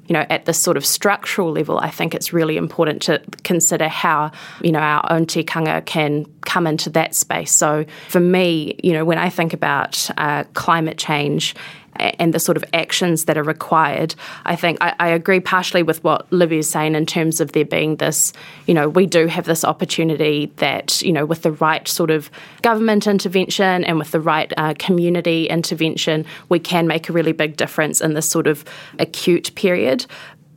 you 0.09 0.15
know, 0.15 0.25
at 0.31 0.47
this 0.47 0.59
sort 0.59 0.77
of 0.77 0.85
structural 0.85 1.53
level, 1.53 1.79
I 1.79 1.91
think 1.91 2.15
it's 2.15 2.33
really 2.33 2.57
important 2.57 3.03
to 3.03 3.21
consider 3.45 3.89
how, 3.89 4.33
you 4.63 4.73
know, 4.73 4.81
our 4.81 5.05
own 5.13 5.27
tikanga 5.27 5.85
can 5.85 6.25
come 6.43 6.67
into 6.67 6.89
that 6.91 7.15
space. 7.15 7.53
So 7.53 7.85
for 8.09 8.21
me, 8.21 8.79
you 8.83 8.95
know, 8.95 9.05
when 9.05 9.19
I 9.19 9.29
think 9.29 9.53
about 9.53 10.11
uh, 10.17 10.45
climate 10.55 10.97
change 10.97 11.55
and 11.97 12.33
the 12.33 12.39
sort 12.39 12.57
of 12.57 12.65
actions 12.73 13.25
that 13.25 13.37
are 13.37 13.43
required. 13.43 14.15
I 14.45 14.57
think 14.57 14.79
I, 14.81 14.95
I, 15.01 15.09
agree 15.09 15.41
partially 15.41 15.83
with 15.83 16.03
what 16.05 16.31
Libby 16.33 16.59
is 16.59 16.69
saying 16.69 16.95
in 16.95 17.07
terms 17.07 17.41
of 17.41 17.53
there 17.53 17.65
being 17.65 17.97
this, 17.97 18.33
you 18.67 18.75
know, 18.75 18.89
we 18.89 19.07
do 19.07 19.27
have 19.27 19.47
this 19.47 19.65
opportunity 19.65 20.53
that, 20.57 21.03
you 21.03 21.13
know, 21.13 21.27
with 21.27 21.43
the 21.43 21.53
right 21.53 21.87
sort 21.89 22.11
of 22.11 22.31
government 22.63 23.07
intervention 23.07 23.85
and 23.85 23.99
with 23.99 24.11
the 24.13 24.21
right 24.21 24.53
uh, 24.57 24.75
community 24.79 25.47
intervention, 25.49 26.25
we 26.49 26.59
can 26.59 26.87
make 26.87 27.09
a 27.09 27.13
really 27.13 27.33
big 27.33 27.57
difference 27.57 28.01
in 28.01 28.15
this 28.15 28.29
sort 28.29 28.47
of 28.47 28.65
acute 28.99 29.55
period. 29.55 30.07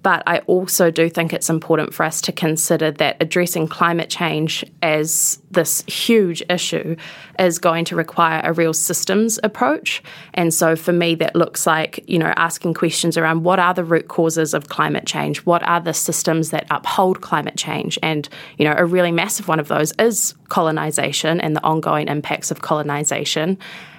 But 0.03 0.23
I 0.25 0.39
also 0.39 0.89
do 0.89 1.09
think 1.09 1.33
it's 1.33 1.49
important 1.49 1.93
for 1.93 2.03
us 2.03 2.21
to 2.21 2.31
consider 2.31 2.91
that 2.91 3.17
addressing 3.19 3.67
climate 3.67 4.09
change 4.09 4.65
as 4.81 5.39
this 5.51 5.83
huge 5.83 6.41
issue 6.49 6.95
is 7.37 7.59
going 7.59 7.85
to 7.85 7.95
require 7.95 8.41
a 8.43 8.53
real 8.53 8.73
systems 8.73 9.39
approach. 9.43 10.01
And 10.33 10.53
so 10.53 10.75
for 10.75 10.91
me, 10.91 11.15
that 11.15 11.35
looks 11.35 11.67
like, 11.67 12.03
you 12.07 12.17
know, 12.17 12.33
asking 12.35 12.73
questions 12.73 13.17
around 13.17 13.43
what 13.43 13.59
are 13.59 13.73
the 13.73 13.83
root 13.83 14.07
causes 14.07 14.53
of 14.53 14.69
climate 14.69 15.05
change? 15.05 15.39
What 15.45 15.63
are 15.63 15.79
the 15.79 15.93
systems 15.93 16.49
that 16.51 16.65
uphold 16.71 17.21
climate 17.21 17.57
change? 17.57 17.99
And, 18.01 18.27
you 18.57 18.65
know, 18.65 18.73
a 18.77 18.85
really 18.85 19.11
massive 19.11 19.47
one 19.47 19.59
of 19.59 19.67
those 19.67 19.93
is 19.99 20.33
colonization 20.49 21.41
and 21.41 21.55
the 21.55 21.63
ongoing 21.63 22.07
impacts 22.07 22.49
of 22.51 22.61
colonization. 22.61 23.57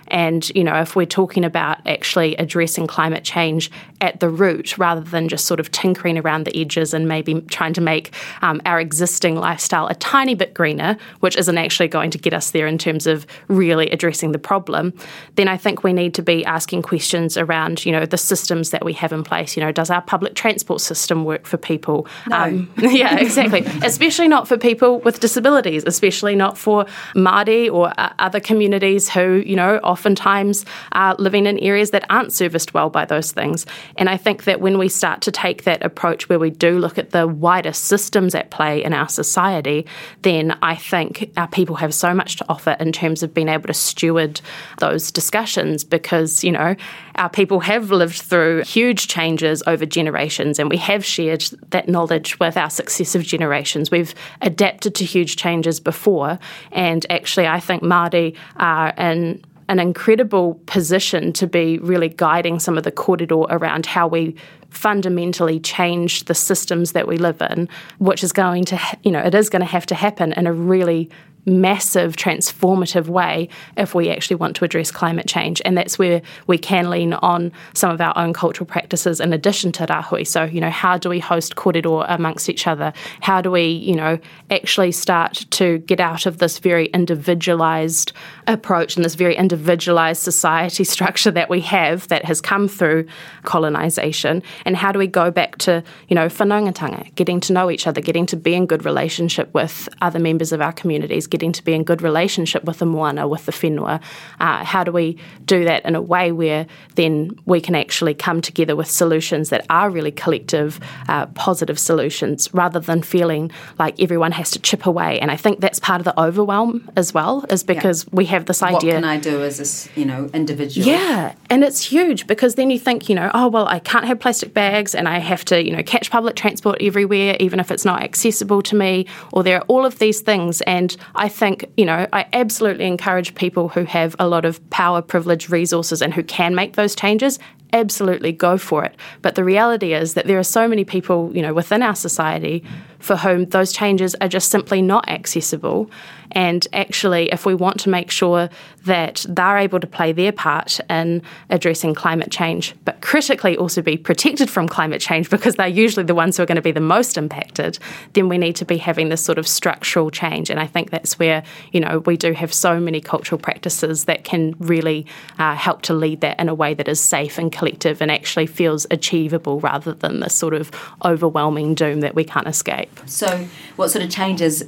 And, 0.08 0.48
you 0.54 0.64
know, 0.64 0.80
if 0.80 0.96
we're 0.96 1.06
talking 1.06 1.44
about 1.44 1.86
actually 1.86 2.36
addressing 2.36 2.86
climate 2.86 3.24
change 3.24 3.70
at 4.00 4.20
the 4.20 4.28
root 4.28 4.76
rather 4.78 5.00
than 5.00 5.28
just 5.28 5.46
sort 5.46 5.60
of 5.60 5.70
tinkering 5.70 6.18
around 6.18 6.44
the 6.44 6.56
edges 6.58 6.92
and 6.92 7.06
maybe 7.06 7.40
trying 7.42 7.72
to 7.72 7.80
make 7.80 8.12
um, 8.42 8.60
our 8.66 8.80
existing 8.80 9.36
lifestyle 9.36 9.86
a 9.86 9.94
tiny 9.94 10.34
bit 10.34 10.54
greener, 10.54 10.96
which 11.20 11.36
isn't 11.36 11.56
actually 11.56 11.88
going 11.88 12.10
to 12.10 12.18
get 12.18 12.34
us 12.34 12.50
there 12.50 12.66
in 12.66 12.78
terms 12.78 13.06
of 13.06 13.26
really 13.48 13.88
addressing 13.90 14.32
the 14.32 14.38
problem, 14.38 14.92
then 15.36 15.48
I 15.48 15.56
think 15.56 15.84
we 15.84 15.92
need 15.92 16.14
to 16.14 16.22
be 16.22 16.44
asking 16.44 16.82
questions 16.82 17.36
around, 17.36 17.84
you 17.84 17.92
know, 17.92 18.04
the 18.04 18.18
systems 18.18 18.70
that 18.70 18.84
we 18.84 18.92
have 18.94 19.12
in 19.12 19.22
place. 19.22 19.56
You 19.56 19.62
know, 19.62 19.72
does 19.72 19.90
our 19.90 20.02
public 20.02 20.34
transport 20.34 20.80
system 20.80 21.24
work 21.24 21.46
for 21.46 21.56
people? 21.56 22.06
No. 22.28 22.36
Um, 22.36 22.70
yeah, 22.78 23.18
exactly. 23.18 23.60
especially 23.82 24.28
not 24.28 24.48
for 24.48 24.58
people 24.58 25.00
with 25.00 25.20
disabilities, 25.20 25.84
especially 25.86 26.34
not 26.34 26.58
for 26.58 26.86
Māori 27.14 27.72
or 27.72 27.92
uh, 27.98 28.12
other 28.18 28.40
communities 28.40 29.08
who, 29.08 29.42
you 29.46 29.56
know, 29.56 29.78
oftentimes 29.92 30.64
are 30.92 31.14
living 31.18 31.46
in 31.46 31.58
areas 31.58 31.90
that 31.90 32.04
aren't 32.10 32.32
serviced 32.32 32.74
well 32.74 32.90
by 32.90 33.04
those 33.04 33.30
things. 33.30 33.66
And 33.96 34.08
I 34.08 34.16
think 34.16 34.44
that 34.44 34.60
when 34.60 34.78
we 34.78 34.88
start 34.88 35.20
to 35.22 35.30
take 35.30 35.64
that 35.64 35.84
approach 35.84 36.28
where 36.28 36.38
we 36.38 36.50
do 36.50 36.78
look 36.78 36.98
at 36.98 37.10
the 37.10 37.28
wider 37.28 37.72
systems 37.72 38.34
at 38.34 38.50
play 38.50 38.82
in 38.82 38.92
our 38.92 39.08
society, 39.08 39.86
then 40.22 40.56
I 40.62 40.74
think 40.74 41.30
our 41.36 41.48
people 41.48 41.76
have 41.76 41.94
so 41.94 42.14
much 42.14 42.36
to 42.36 42.46
offer 42.48 42.76
in 42.80 42.90
terms 42.92 43.22
of 43.22 43.34
being 43.34 43.48
able 43.48 43.66
to 43.66 43.74
steward 43.74 44.40
those 44.78 45.10
discussions 45.12 45.84
because, 45.84 46.42
you 46.42 46.52
know, 46.52 46.74
our 47.16 47.28
people 47.28 47.60
have 47.60 47.90
lived 47.90 48.22
through 48.22 48.62
huge 48.62 49.06
changes 49.06 49.62
over 49.66 49.84
generations 49.84 50.58
and 50.58 50.70
we 50.70 50.78
have 50.78 51.04
shared 51.04 51.42
that 51.70 51.88
knowledge 51.88 52.38
with 52.40 52.56
our 52.56 52.70
successive 52.70 53.22
generations. 53.22 53.90
We've 53.90 54.14
adapted 54.40 54.94
to 54.96 55.04
huge 55.04 55.36
changes 55.36 55.80
before, 55.80 56.38
and 56.70 57.04
actually, 57.10 57.46
I 57.46 57.60
think 57.60 57.82
Māori 57.82 58.34
are 58.56 58.90
in 58.90 59.44
an 59.72 59.78
incredible 59.78 60.60
position 60.66 61.32
to 61.32 61.46
be 61.46 61.78
really 61.78 62.10
guiding 62.10 62.60
some 62.60 62.76
of 62.76 62.84
the 62.84 62.92
kōrero 62.92 63.46
around 63.48 63.86
how 63.86 64.06
we 64.06 64.36
fundamentally 64.68 65.58
change 65.58 66.26
the 66.26 66.34
systems 66.34 66.92
that 66.92 67.08
we 67.08 67.16
live 67.16 67.40
in, 67.40 67.66
which 67.98 68.22
is 68.22 68.32
going 68.32 68.66
to, 68.66 68.78
you 69.02 69.10
know, 69.10 69.20
it 69.20 69.34
is 69.34 69.48
going 69.48 69.60
to 69.60 69.66
have 69.66 69.86
to 69.86 69.94
happen 69.94 70.34
in 70.34 70.46
a 70.46 70.52
really 70.52 71.08
massive 71.44 72.14
transformative 72.16 73.06
way 73.06 73.48
if 73.76 73.94
we 73.94 74.10
actually 74.10 74.36
want 74.36 74.54
to 74.56 74.64
address 74.64 74.90
climate 74.90 75.26
change. 75.26 75.60
And 75.64 75.76
that's 75.76 75.98
where 75.98 76.22
we 76.46 76.58
can 76.58 76.88
lean 76.90 77.14
on 77.14 77.52
some 77.74 77.90
of 77.90 78.00
our 78.00 78.16
own 78.16 78.32
cultural 78.32 78.66
practices 78.66 79.20
in 79.20 79.32
addition 79.32 79.72
to 79.72 79.86
rahui. 79.86 80.26
So, 80.26 80.44
you 80.44 80.60
know, 80.60 80.70
how 80.70 80.98
do 80.98 81.08
we 81.08 81.18
host 81.18 81.56
kōrero 81.56 82.06
amongst 82.08 82.48
each 82.48 82.66
other? 82.66 82.92
How 83.20 83.40
do 83.40 83.50
we, 83.50 83.66
you 83.66 83.96
know, 83.96 84.18
actually 84.50 84.92
start 84.92 85.44
to 85.50 85.78
get 85.78 86.00
out 86.00 86.26
of 86.26 86.38
this 86.38 86.58
very 86.58 86.86
individualized 86.86 88.12
approach 88.46 88.96
and 88.96 89.04
this 89.04 89.14
very 89.14 89.36
individualized 89.36 90.22
society 90.22 90.84
structure 90.92 91.30
that 91.30 91.50
we 91.50 91.60
have 91.62 92.06
that 92.08 92.24
has 92.24 92.40
come 92.40 92.68
through 92.68 93.06
colonization? 93.42 94.42
And 94.64 94.76
how 94.76 94.92
do 94.92 94.98
we 94.98 95.08
go 95.08 95.30
back 95.30 95.58
to, 95.58 95.82
you 96.08 96.14
know, 96.14 96.26
whanaungatanga, 96.26 97.14
getting 97.16 97.40
to 97.40 97.52
know 97.52 97.70
each 97.70 97.86
other, 97.86 98.00
getting 98.00 98.26
to 98.26 98.36
be 98.36 98.54
in 98.54 98.66
good 98.66 98.84
relationship 98.84 99.52
with 99.54 99.88
other 100.00 100.18
members 100.18 100.52
of 100.52 100.60
our 100.60 100.72
communities, 100.72 101.26
getting 101.32 101.50
to 101.50 101.64
be 101.64 101.72
in 101.72 101.82
good 101.82 102.02
relationship 102.02 102.62
with 102.64 102.78
the 102.78 102.86
moana, 102.86 103.26
with 103.26 103.46
the 103.46 103.52
whenua. 103.52 104.00
Uh, 104.38 104.62
how 104.64 104.84
do 104.84 104.92
we 104.92 105.16
do 105.46 105.64
that 105.64 105.84
in 105.84 105.96
a 105.96 106.00
way 106.00 106.30
where 106.30 106.66
then 106.94 107.30
we 107.46 107.58
can 107.60 107.74
actually 107.74 108.14
come 108.14 108.40
together 108.42 108.76
with 108.76 108.88
solutions 108.88 109.48
that 109.48 109.64
are 109.70 109.88
really 109.90 110.12
collective, 110.12 110.78
uh, 111.08 111.26
positive 111.48 111.78
solutions, 111.78 112.52
rather 112.52 112.78
than 112.78 113.02
feeling 113.02 113.50
like 113.78 113.98
everyone 114.00 114.32
has 114.32 114.50
to 114.50 114.58
chip 114.58 114.84
away. 114.84 115.18
And 115.20 115.30
I 115.30 115.36
think 115.36 115.60
that's 115.60 115.80
part 115.80 116.00
of 116.00 116.04
the 116.04 116.20
overwhelm 116.20 116.90
as 116.96 117.14
well, 117.14 117.46
is 117.48 117.64
because 117.64 118.04
yeah. 118.04 118.10
we 118.12 118.26
have 118.26 118.44
this 118.44 118.62
idea. 118.62 118.94
What 118.94 119.02
can 119.02 119.04
I 119.04 119.18
do 119.18 119.42
as 119.42 119.56
a 119.58 119.98
you 119.98 120.04
know 120.04 120.28
individual? 120.34 120.86
Yeah, 120.86 121.34
and 121.48 121.64
it's 121.64 121.82
huge 121.82 122.26
because 122.26 122.56
then 122.56 122.70
you 122.70 122.78
think 122.78 123.08
you 123.08 123.14
know, 123.14 123.30
oh 123.32 123.48
well, 123.48 123.66
I 123.66 123.78
can't 123.78 124.04
have 124.04 124.20
plastic 124.20 124.52
bags, 124.52 124.94
and 124.94 125.08
I 125.08 125.18
have 125.18 125.44
to 125.46 125.64
you 125.64 125.74
know 125.74 125.82
catch 125.82 126.10
public 126.10 126.36
transport 126.36 126.76
everywhere, 126.82 127.36
even 127.40 127.58
if 127.58 127.70
it's 127.70 127.86
not 127.86 128.02
accessible 128.02 128.60
to 128.62 128.76
me, 128.76 129.06
or 129.32 129.42
there 129.42 129.56
are 129.58 129.64
all 129.68 129.86
of 129.86 129.98
these 129.98 130.20
things, 130.20 130.60
and 130.62 130.94
I 131.22 131.28
think, 131.28 131.66
you 131.76 131.84
know, 131.84 132.08
I 132.12 132.26
absolutely 132.32 132.84
encourage 132.86 133.36
people 133.36 133.68
who 133.68 133.84
have 133.84 134.16
a 134.18 134.26
lot 134.26 134.44
of 134.44 134.58
power, 134.70 135.00
privilege, 135.00 135.48
resources, 135.48 136.02
and 136.02 136.12
who 136.12 136.24
can 136.24 136.52
make 136.56 136.74
those 136.74 136.96
changes 136.96 137.38
absolutely 137.72 138.32
go 138.32 138.58
for 138.58 138.84
it. 138.84 138.96
But 139.22 139.36
the 139.36 139.44
reality 139.44 139.94
is 139.94 140.14
that 140.14 140.26
there 140.26 140.40
are 140.40 140.42
so 140.42 140.66
many 140.66 140.84
people, 140.84 141.30
you 141.32 141.40
know, 141.40 141.54
within 141.54 141.80
our 141.80 141.94
society 141.94 142.64
for 143.02 143.16
whom 143.16 143.46
those 143.46 143.72
changes 143.72 144.14
are 144.20 144.28
just 144.28 144.48
simply 144.48 144.80
not 144.80 145.08
accessible. 145.08 145.90
And 146.34 146.66
actually, 146.72 147.30
if 147.30 147.44
we 147.44 147.54
want 147.54 147.80
to 147.80 147.90
make 147.90 148.10
sure 148.10 148.48
that 148.86 149.26
they're 149.28 149.58
able 149.58 149.80
to 149.80 149.86
play 149.86 150.12
their 150.12 150.32
part 150.32 150.80
in 150.88 151.22
addressing 151.50 151.94
climate 151.94 152.30
change, 152.30 152.74
but 152.84 153.00
critically 153.02 153.56
also 153.56 153.82
be 153.82 153.96
protected 153.96 154.48
from 154.48 154.66
climate 154.66 155.00
change 155.00 155.28
because 155.28 155.56
they're 155.56 155.68
usually 155.68 156.04
the 156.04 156.14
ones 156.14 156.36
who 156.36 156.42
are 156.42 156.46
going 156.46 156.56
to 156.56 156.62
be 156.62 156.72
the 156.72 156.80
most 156.80 157.18
impacted, 157.18 157.78
then 158.14 158.28
we 158.28 158.38
need 158.38 158.56
to 158.56 158.64
be 158.64 158.78
having 158.78 159.10
this 159.10 159.22
sort 159.22 159.36
of 159.36 159.46
structural 159.46 160.10
change. 160.10 160.48
And 160.48 160.58
I 160.58 160.66
think 160.66 160.90
that's 160.90 161.18
where, 161.18 161.42
you 161.72 161.80
know, 161.80 161.98
we 162.06 162.16
do 162.16 162.32
have 162.32 162.52
so 162.54 162.80
many 162.80 163.00
cultural 163.00 163.38
practices 163.38 164.06
that 164.06 164.24
can 164.24 164.54
really 164.58 165.06
uh, 165.38 165.54
help 165.54 165.82
to 165.82 165.94
lead 165.94 166.22
that 166.22 166.40
in 166.40 166.48
a 166.48 166.54
way 166.54 166.72
that 166.72 166.88
is 166.88 167.00
safe 167.00 167.36
and 167.36 167.52
collective 167.52 168.00
and 168.00 168.10
actually 168.10 168.46
feels 168.46 168.86
achievable 168.90 169.60
rather 169.60 169.92
than 169.92 170.20
this 170.20 170.34
sort 170.34 170.54
of 170.54 170.70
overwhelming 171.04 171.74
doom 171.74 172.00
that 172.00 172.14
we 172.14 172.24
can't 172.24 172.46
escape. 172.46 172.91
So, 173.06 173.46
what 173.76 173.90
sort 173.90 174.04
of 174.04 174.10
changes 174.10 174.62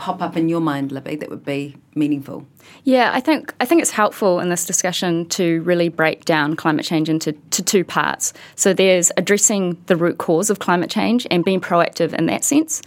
pop 0.00 0.22
up 0.22 0.36
in 0.36 0.48
your 0.48 0.60
mind, 0.60 0.90
Libby, 0.90 1.14
that 1.16 1.28
would 1.28 1.44
be 1.44 1.76
meaningful? 1.94 2.46
Yeah, 2.84 3.10
I 3.12 3.20
think 3.20 3.54
I 3.60 3.66
think 3.66 3.82
it's 3.82 3.90
helpful 3.90 4.40
in 4.40 4.48
this 4.48 4.64
discussion 4.64 5.26
to 5.30 5.60
really 5.62 5.90
break 5.90 6.24
down 6.24 6.56
climate 6.56 6.86
change 6.86 7.08
into 7.08 7.32
to 7.32 7.62
two 7.62 7.84
parts. 7.84 8.32
So 8.56 8.72
there's 8.72 9.12
addressing 9.16 9.76
the 9.86 9.96
root 9.96 10.18
cause 10.18 10.48
of 10.48 10.58
climate 10.58 10.90
change 10.90 11.26
and 11.30 11.44
being 11.44 11.60
proactive 11.60 12.14
in 12.14 12.26
that 12.26 12.44
sense. 12.44 12.82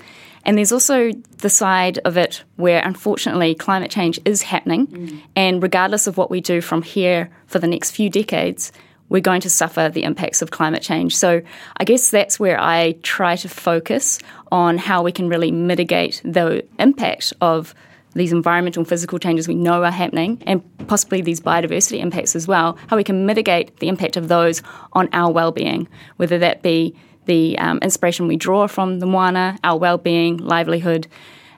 And 0.45 0.57
there's 0.57 0.71
also 0.73 1.13
the 1.37 1.49
side 1.49 1.99
of 1.99 2.17
it 2.17 2.43
where 2.57 2.81
unfortunately 2.83 3.55
climate 3.55 3.91
change 3.91 4.19
is 4.25 4.41
happening 4.41 4.87
mm. 4.87 5.21
and 5.37 5.63
regardless 5.63 6.05
of 6.05 6.17
what 6.17 6.29
we 6.29 6.41
do 6.41 6.59
from 6.59 6.81
here 6.81 7.29
for 7.47 7.59
the 7.59 7.67
next 7.67 7.91
few 7.91 8.09
decades, 8.09 8.73
we're 9.09 9.21
going 9.21 9.41
to 9.41 9.49
suffer 9.49 9.89
the 9.89 10.03
impacts 10.03 10.41
of 10.41 10.51
climate 10.51 10.81
change. 10.81 11.15
So 11.15 11.41
I 11.77 11.83
guess 11.83 12.09
that's 12.09 12.39
where 12.39 12.59
I 12.59 12.93
try 13.03 13.35
to 13.37 13.49
focus 13.49 14.19
on 14.51 14.77
how 14.77 15.03
we 15.03 15.11
can 15.11 15.29
really 15.29 15.51
mitigate 15.51 16.21
the 16.23 16.65
impact 16.79 17.33
of 17.41 17.75
these 18.15 18.31
environmental 18.31 18.81
and 18.81 18.87
physical 18.87 19.19
changes 19.19 19.47
we 19.47 19.55
know 19.55 19.83
are 19.83 19.91
happening 19.91 20.41
and 20.45 20.61
possibly 20.87 21.21
these 21.21 21.39
biodiversity 21.39 21.99
impacts 21.99 22.35
as 22.35 22.47
well, 22.47 22.77
how 22.87 22.95
we 22.95 23.03
can 23.03 23.25
mitigate 23.25 23.77
the 23.79 23.87
impact 23.87 24.17
of 24.17 24.27
those 24.27 24.61
on 24.93 25.09
our 25.13 25.31
well-being, 25.31 25.87
whether 26.17 26.37
that 26.39 26.61
be 26.61 26.95
the 27.25 27.57
um, 27.57 27.79
inspiration 27.81 28.27
we 28.27 28.35
draw 28.35 28.67
from 28.67 28.99
the 28.99 29.05
moana, 29.05 29.57
our 29.63 29.77
well-being, 29.77 30.37
livelihood, 30.37 31.07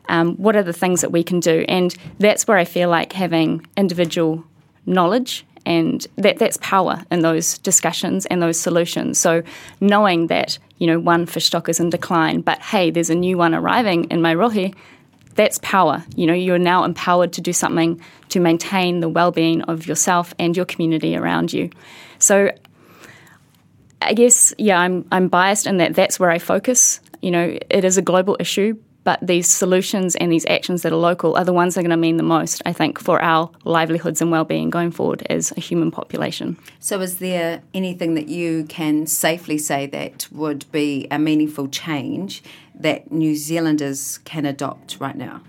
um, 0.08 0.36
what 0.36 0.55
are 0.55 0.63
the 0.63 0.73
things 0.73 1.01
that 1.01 1.12
we 1.12 1.23
can 1.23 1.39
do? 1.39 1.65
And 1.67 1.95
that's 2.19 2.47
where 2.47 2.58
I 2.58 2.65
feel 2.65 2.89
like 2.89 3.13
having 3.13 3.65
individual 3.75 4.43
knowledge 4.86 5.45
and 5.65 6.06
that 6.17 6.38
that's 6.38 6.58
power 6.58 7.04
in 7.12 7.21
those 7.21 7.58
discussions 7.60 8.25
and 8.28 8.41
those 8.41 8.60
solutions. 8.60 9.19
So 9.19 9.43
knowing 9.82 10.28
that 10.28 10.58
you 10.78 10.88
know 10.88 10.99
one 10.99 11.25
fish 11.25 11.45
stock 11.45 11.69
is 11.69 11.80
in 11.80 11.89
decline, 11.89 12.41
but 12.41 12.60
hey, 12.62 12.91
there's 12.91 13.10
a 13.10 13.15
new 13.15 13.38
one 13.38 13.54
arriving 13.56 14.06
in 14.06 14.21
my 14.21 14.36
rohe. 14.36 14.73
That's 15.36 15.60
power. 15.62 16.04
You 16.15 16.28
know, 16.28 16.34
you're 16.34 16.58
now 16.58 16.86
empowered 16.86 17.34
to 17.34 17.41
do 17.41 17.51
something 17.51 17.99
to 18.30 18.39
maintain 18.39 19.01
the 19.01 19.10
well-being 19.10 19.63
of 19.63 19.86
yourself 19.86 20.34
and 20.39 20.56
your 20.56 20.65
community 20.65 21.17
around 21.17 21.51
you. 21.51 21.69
So, 22.19 22.51
I 24.01 24.13
guess, 24.13 24.54
yeah, 24.58 24.80
I'm 24.80 25.06
I'm 25.12 25.28
biased 25.28 25.67
in 25.67 25.78
that 25.78 25.93
that's 25.93 26.19
where 26.19 26.32
I 26.32 26.39
focus. 26.39 27.01
You 27.21 27.32
know, 27.32 27.58
it 27.69 27.84
is 27.84 27.97
a 27.97 28.01
global 28.01 28.38
issue, 28.39 28.78
but 29.05 29.19
these 29.21 29.47
solutions 29.47 30.15
and 30.15 30.31
these 30.31 30.45
actions 30.47 30.81
that 30.81 30.91
are 30.91 30.97
local 30.97 31.37
are 31.37 31.45
the 31.45 31.53
ones 31.53 31.75
that 31.75 31.81
are 31.81 31.83
going 31.83 31.91
to 31.91 31.97
mean 31.97 32.17
the 32.17 32.23
most, 32.23 32.61
I 32.65 32.73
think, 32.73 32.99
for 32.99 33.21
our 33.21 33.51
livelihoods 33.63 34.19
and 34.19 34.31
well-being 34.31 34.71
going 34.71 34.89
forward 34.91 35.25
as 35.29 35.53
a 35.55 35.59
human 35.61 35.91
population. 35.91 36.57
So, 36.79 36.99
is 37.01 37.19
there 37.19 37.61
anything 37.73 38.15
that 38.15 38.27
you 38.27 38.65
can 38.65 39.05
safely 39.05 39.59
say 39.59 39.85
that 39.85 40.27
would 40.31 40.69
be 40.71 41.07
a 41.11 41.19
meaningful 41.19 41.67
change 41.67 42.43
that 42.73 43.11
New 43.11 43.35
Zealanders 43.35 44.17
can 44.25 44.43
adopt 44.43 44.97
right 44.99 45.15
now? 45.15 45.43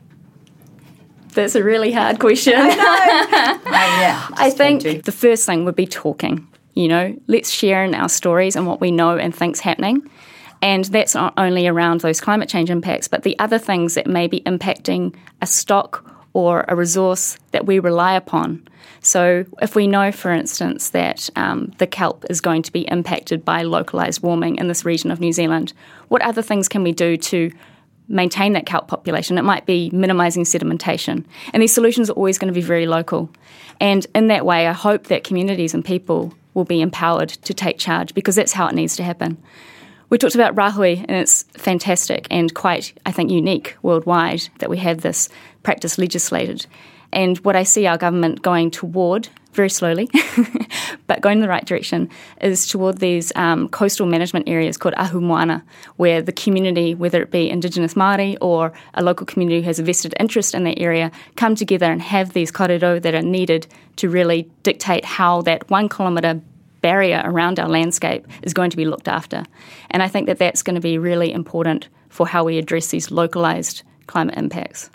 That's 1.33 1.55
a 1.55 1.65
really 1.65 1.93
hard 1.93 2.19
question. 2.19 2.55
I 2.57 2.69
know. 2.69 3.61
oh, 3.67 4.01
yeah, 4.01 4.29
I 4.35 4.51
think 4.51 5.05
the 5.05 5.13
first 5.13 5.47
thing 5.47 5.65
would 5.65 5.77
be 5.77 5.87
talking. 5.87 6.47
You 6.75 6.89
know, 6.89 7.19
let's 7.27 7.51
share 7.51 7.85
in 7.85 7.95
our 7.95 8.11
stories 8.11 8.55
and 8.55 8.67
what 8.67 8.83
we 8.83 8.91
know 8.91 9.17
and 9.17 9.35
think's 9.35 9.61
happening. 9.61 10.11
And 10.63 10.85
that's 10.87 11.15
not 11.15 11.35
only 11.37 11.67
around 11.67 12.01
those 12.01 12.21
climate 12.21 12.49
change 12.49 12.71
impacts, 12.71 13.09
but 13.09 13.23
the 13.23 13.39
other 13.39 13.59
things 13.59 13.95
that 13.95 14.07
may 14.07 14.27
be 14.27 14.41
impacting 14.41 15.15
a 15.43 15.47
stock 15.47 16.05
or 16.33 16.65
a 16.69 16.77
resource 16.77 17.39
that 17.53 17.67
we 17.67 17.79
rely 17.79 18.15
upon. 18.15 18.67
So, 19.01 19.45
if 19.63 19.77
we 19.77 19.87
know, 19.87 20.11
for 20.13 20.33
instance, 20.33 20.91
that 20.91 21.31
um, 21.37 21.73
the 21.79 21.87
kelp 21.87 22.25
is 22.29 22.41
going 22.41 22.63
to 22.63 22.73
be 22.73 22.83
impacted 22.83 23.45
by 23.45 23.63
localised 23.63 24.23
warming 24.23 24.57
in 24.57 24.69
this 24.69 24.85
region 24.85 25.11
of 25.11 25.21
New 25.21 25.33
Zealand, 25.33 25.73
what 26.09 26.23
other 26.23 26.43
things 26.43 26.69
can 26.69 26.83
we 26.83 26.93
do 26.93 27.17
to 27.17 27.51
maintain 28.09 28.53
that 28.53 28.67
kelp 28.67 28.89
population? 28.89 29.39
It 29.39 29.45
might 29.45 29.65
be 29.65 29.91
minimising 29.91 30.45
sedimentation. 30.45 31.25
And 31.53 31.63
these 31.63 31.73
solutions 31.73 32.11
are 32.11 32.15
always 32.15 32.37
going 32.37 32.53
to 32.53 32.59
be 32.59 32.67
very 32.67 32.87
local. 32.87 33.31
And 33.81 34.07
in 34.15 34.27
that 34.27 34.45
way, 34.45 34.67
I 34.67 34.73
hope 34.73 35.05
that 35.05 35.25
communities 35.25 35.73
and 35.73 35.85
people 35.85 36.35
will 36.55 36.65
be 36.65 36.81
empowered 36.81 37.29
to 37.29 37.55
take 37.55 37.79
charge 37.79 38.13
because 38.15 38.35
that's 38.35 38.53
how 38.53 38.67
it 38.67 38.75
needs 38.75 38.97
to 38.97 39.05
happen. 39.05 39.37
We 40.09 40.19
talked 40.19 40.37
about 40.37 40.55
Rahui, 40.55 40.99
and 41.01 41.11
it's 41.11 41.43
fantastic 41.55 42.29
and 42.31 42.55
quite, 42.55 42.97
I 43.05 43.11
think, 43.11 43.31
unique 43.31 43.77
worldwide 43.83 44.49
that 44.61 44.71
we 44.71 44.79
have 44.79 45.01
this 45.01 45.29
practice 45.65 45.99
legislated. 45.99 46.67
And 47.13 47.39
what 47.39 47.57
I 47.57 47.65
see 47.65 47.87
our 47.87 47.99
government 47.99 48.41
going 48.41 48.71
toward, 48.71 49.29
very 49.53 49.69
slowly, 49.69 50.09
but 51.09 51.23
going 51.23 51.39
in 51.39 51.43
the 51.43 51.49
right 51.49 51.65
direction, 51.65 52.09
is 52.41 52.69
toward 52.69 52.99
these 52.99 53.33
um, 53.35 53.69
coastal 53.69 54.07
management 54.07 54.49
areas 54.49 54.77
called 54.77 54.95
ahu 54.97 55.21
moana, 55.21 55.65
where 55.97 56.23
the 56.23 56.33
community, 56.33 56.95
whether 56.95 57.23
it 57.23 57.33
be 57.33 57.51
Indigenous 57.51 57.95
Māori 57.95 58.37
or 58.41 58.73
a 58.95 59.03
local 59.03 59.27
community 59.27 59.61
who 59.61 59.67
has 59.67 59.81
a 59.81 59.83
vested 59.83 60.15
interest 60.21 60.55
in 60.55 60.63
that 60.65 60.79
area, 60.79 61.11
come 61.35 61.57
together 61.57 61.91
and 61.91 62.01
have 62.01 62.33
these 62.33 62.53
korero 62.53 63.03
that 63.03 63.15
are 63.15 63.23
needed 63.23 63.67
to 63.97 64.09
really 64.09 64.49
dictate 64.63 65.05
how 65.05 65.43
that 65.43 65.69
one 65.69 65.89
kilometre 65.89 66.41
barrier 66.87 67.21
around 67.25 67.59
our 67.59 67.69
landscape 67.69 68.25
is 68.43 68.55
going 68.55 68.71
to 68.71 68.77
be 68.77 68.85
looked 68.85 69.09
after. 69.09 69.43
And 69.91 70.05
I 70.05 70.09
think 70.09 70.29
that 70.29 70.39
that's 70.39 70.63
going 70.63 70.77
to 70.77 70.81
be 70.81 70.99
really 70.99 71.33
important 71.33 71.89
for 72.09 72.29
how 72.29 72.45
we 72.45 72.59
address 72.59 72.87
these 72.89 73.11
localised 73.11 73.83
climate 74.07 74.37
impacts. 74.39 74.89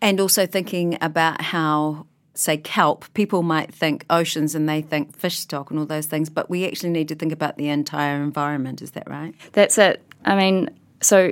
And 0.00 0.18
also 0.18 0.46
thinking 0.46 0.96
about 1.02 1.42
how, 1.42 2.06
say, 2.32 2.56
kelp, 2.56 3.04
people 3.12 3.42
might 3.42 3.74
think 3.74 4.06
oceans 4.08 4.54
and 4.54 4.66
they 4.66 4.80
think 4.80 5.14
fish 5.14 5.38
stock 5.38 5.70
and 5.70 5.78
all 5.78 5.84
those 5.84 6.06
things, 6.06 6.30
but 6.30 6.48
we 6.48 6.66
actually 6.66 6.88
need 6.98 7.08
to 7.08 7.14
think 7.14 7.32
about 7.32 7.58
the 7.58 7.68
entire 7.68 8.22
environment. 8.22 8.80
Is 8.80 8.92
that 8.92 9.06
right? 9.06 9.34
That's 9.52 9.76
it. 9.76 10.02
I 10.24 10.34
mean, 10.36 10.70
so 11.02 11.30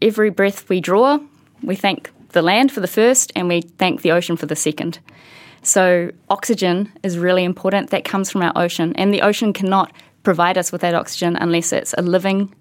every 0.00 0.30
breath 0.30 0.68
we 0.68 0.80
draw, 0.80 1.18
we 1.64 1.74
thank 1.74 2.12
the 2.28 2.42
land 2.42 2.70
for 2.70 2.80
the 2.80 2.86
first 2.86 3.32
and 3.34 3.48
we 3.48 3.60
thank 3.60 4.02
the 4.02 4.12
ocean 4.12 4.36
for 4.36 4.46
the 4.46 4.56
second. 4.56 5.00
So, 5.64 6.10
oxygen 6.28 6.92
is 7.02 7.18
really 7.18 7.42
important. 7.42 7.90
That 7.90 8.04
comes 8.04 8.30
from 8.30 8.42
our 8.42 8.52
ocean, 8.54 8.94
and 8.96 9.12
the 9.12 9.22
ocean 9.22 9.52
cannot 9.52 9.92
provide 10.22 10.58
us 10.58 10.70
with 10.70 10.82
that 10.82 10.94
oxygen 10.94 11.36
unless 11.36 11.72
it's 11.72 11.94
a 11.96 12.02
living 12.02 12.54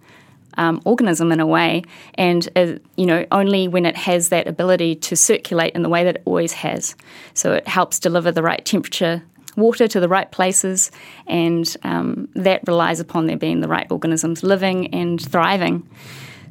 um, 0.55 0.81
organism 0.85 1.31
in 1.31 1.39
a 1.39 1.45
way, 1.45 1.83
and 2.15 2.47
uh, 2.55 2.73
you 2.95 3.05
know 3.05 3.25
only 3.31 3.67
when 3.67 3.85
it 3.85 3.97
has 3.97 4.29
that 4.29 4.47
ability 4.47 4.95
to 4.95 5.15
circulate 5.15 5.73
in 5.73 5.83
the 5.83 5.89
way 5.89 6.03
that 6.05 6.15
it 6.15 6.21
always 6.25 6.53
has. 6.53 6.95
So 7.33 7.53
it 7.53 7.67
helps 7.67 7.99
deliver 7.99 8.31
the 8.31 8.41
right 8.41 8.63
temperature 8.63 9.21
water 9.55 9.87
to 9.87 9.99
the 9.99 10.07
right 10.07 10.31
places, 10.31 10.91
and 11.27 11.75
um, 11.83 12.29
that 12.35 12.61
relies 12.67 12.99
upon 12.99 13.27
there 13.27 13.37
being 13.37 13.59
the 13.59 13.67
right 13.67 13.87
organisms 13.91 14.43
living 14.43 14.93
and 14.93 15.21
thriving. 15.21 15.87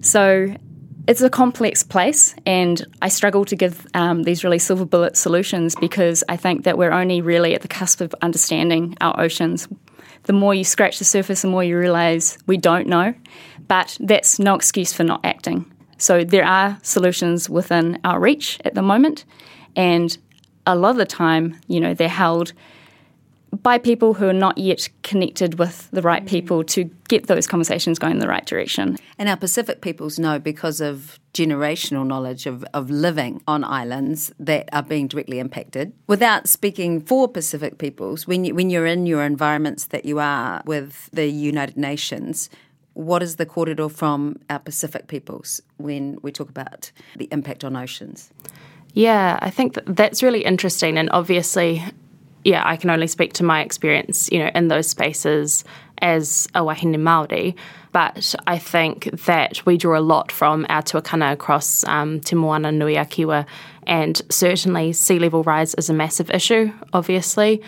So 0.00 0.54
it's 1.08 1.20
a 1.20 1.30
complex 1.30 1.82
place, 1.82 2.34
and 2.46 2.84
I 3.00 3.08
struggle 3.08 3.44
to 3.46 3.56
give 3.56 3.86
um, 3.94 4.22
these 4.22 4.44
really 4.44 4.58
silver 4.58 4.84
bullet 4.84 5.16
solutions 5.16 5.74
because 5.74 6.22
I 6.28 6.36
think 6.36 6.64
that 6.64 6.78
we're 6.78 6.92
only 6.92 7.20
really 7.20 7.54
at 7.54 7.62
the 7.62 7.68
cusp 7.68 8.00
of 8.00 8.14
understanding 8.22 8.96
our 9.00 9.18
oceans. 9.18 9.68
The 10.24 10.32
more 10.32 10.54
you 10.54 10.62
scratch 10.62 10.98
the 10.98 11.04
surface, 11.04 11.42
the 11.42 11.48
more 11.48 11.64
you 11.64 11.76
realize 11.76 12.38
we 12.46 12.56
don't 12.56 12.86
know, 12.86 13.14
but 13.66 13.96
that's 14.00 14.38
no 14.38 14.54
excuse 14.54 14.92
for 14.92 15.02
not 15.02 15.20
acting. 15.24 15.70
So 15.98 16.24
there 16.24 16.44
are 16.44 16.78
solutions 16.82 17.50
within 17.50 17.98
our 18.04 18.20
reach 18.20 18.58
at 18.64 18.74
the 18.74 18.82
moment, 18.82 19.24
and 19.74 20.16
a 20.66 20.76
lot 20.76 20.90
of 20.90 20.96
the 20.96 21.06
time, 21.06 21.58
you 21.66 21.80
know, 21.80 21.94
they're 21.94 22.08
held 22.08 22.52
by 23.60 23.76
people 23.76 24.14
who 24.14 24.26
are 24.28 24.32
not 24.32 24.56
yet 24.56 24.88
connected 25.02 25.58
with 25.58 25.90
the 25.90 26.00
right 26.00 26.22
mm-hmm. 26.22 26.30
people 26.30 26.64
to 26.64 26.84
get 27.08 27.26
those 27.26 27.46
conversations 27.46 27.98
going 27.98 28.14
in 28.14 28.18
the 28.18 28.28
right 28.28 28.46
direction. 28.46 28.96
And 29.18 29.28
our 29.28 29.36
Pacific 29.36 29.82
peoples 29.82 30.18
know 30.18 30.38
because 30.38 30.80
of 30.80 31.18
generational 31.34 32.06
knowledge 32.06 32.46
of, 32.46 32.64
of 32.72 32.90
living 32.90 33.42
on 33.46 33.64
islands 33.64 34.32
that 34.38 34.68
are 34.72 34.82
being 34.82 35.06
directly 35.06 35.38
impacted. 35.38 35.92
Without 36.06 36.48
speaking 36.48 37.00
for 37.00 37.28
Pacific 37.28 37.78
peoples, 37.78 38.26
when, 38.26 38.44
you, 38.44 38.54
when 38.54 38.70
you're 38.70 38.86
in 38.86 39.06
your 39.06 39.22
environments 39.22 39.86
that 39.86 40.04
you 40.04 40.18
are 40.18 40.62
with 40.64 41.10
the 41.12 41.26
United 41.26 41.76
Nations, 41.76 42.48
what 42.94 43.22
is 43.22 43.36
the 43.36 43.46
kōrero 43.46 43.90
from 43.90 44.38
our 44.50 44.58
Pacific 44.58 45.08
peoples 45.08 45.60
when 45.76 46.18
we 46.22 46.32
talk 46.32 46.48
about 46.48 46.90
the 47.16 47.28
impact 47.32 47.64
on 47.64 47.76
oceans? 47.76 48.30
Yeah, 48.94 49.38
I 49.40 49.50
think 49.50 49.74
that 49.74 49.96
that's 49.96 50.22
really 50.22 50.44
interesting. 50.44 50.98
And 50.98 51.08
obviously, 51.12 51.82
yeah, 52.44 52.62
I 52.64 52.76
can 52.76 52.90
only 52.90 53.06
speak 53.06 53.32
to 53.34 53.44
my 53.44 53.62
experience, 53.62 54.30
you 54.30 54.38
know, 54.38 54.50
in 54.54 54.68
those 54.68 54.88
spaces 54.88 55.64
as 55.98 56.48
a 56.54 56.60
wahine 56.60 56.94
Māori. 56.96 57.54
But 57.92 58.34
I 58.46 58.58
think 58.58 59.04
that 59.26 59.64
we 59.66 59.76
draw 59.76 59.98
a 59.98 60.00
lot 60.00 60.32
from 60.32 60.66
our 60.68 60.82
tuakana 60.82 61.32
across 61.32 61.84
um, 61.84 62.20
Te 62.20 62.34
Moana 62.34 62.72
Nui 62.72 62.96
a 62.96 63.04
Kiwa, 63.04 63.46
and 63.86 64.20
certainly 64.30 64.92
sea 64.92 65.18
level 65.18 65.42
rise 65.42 65.74
is 65.74 65.90
a 65.90 65.94
massive 65.94 66.30
issue, 66.30 66.72
obviously 66.92 67.62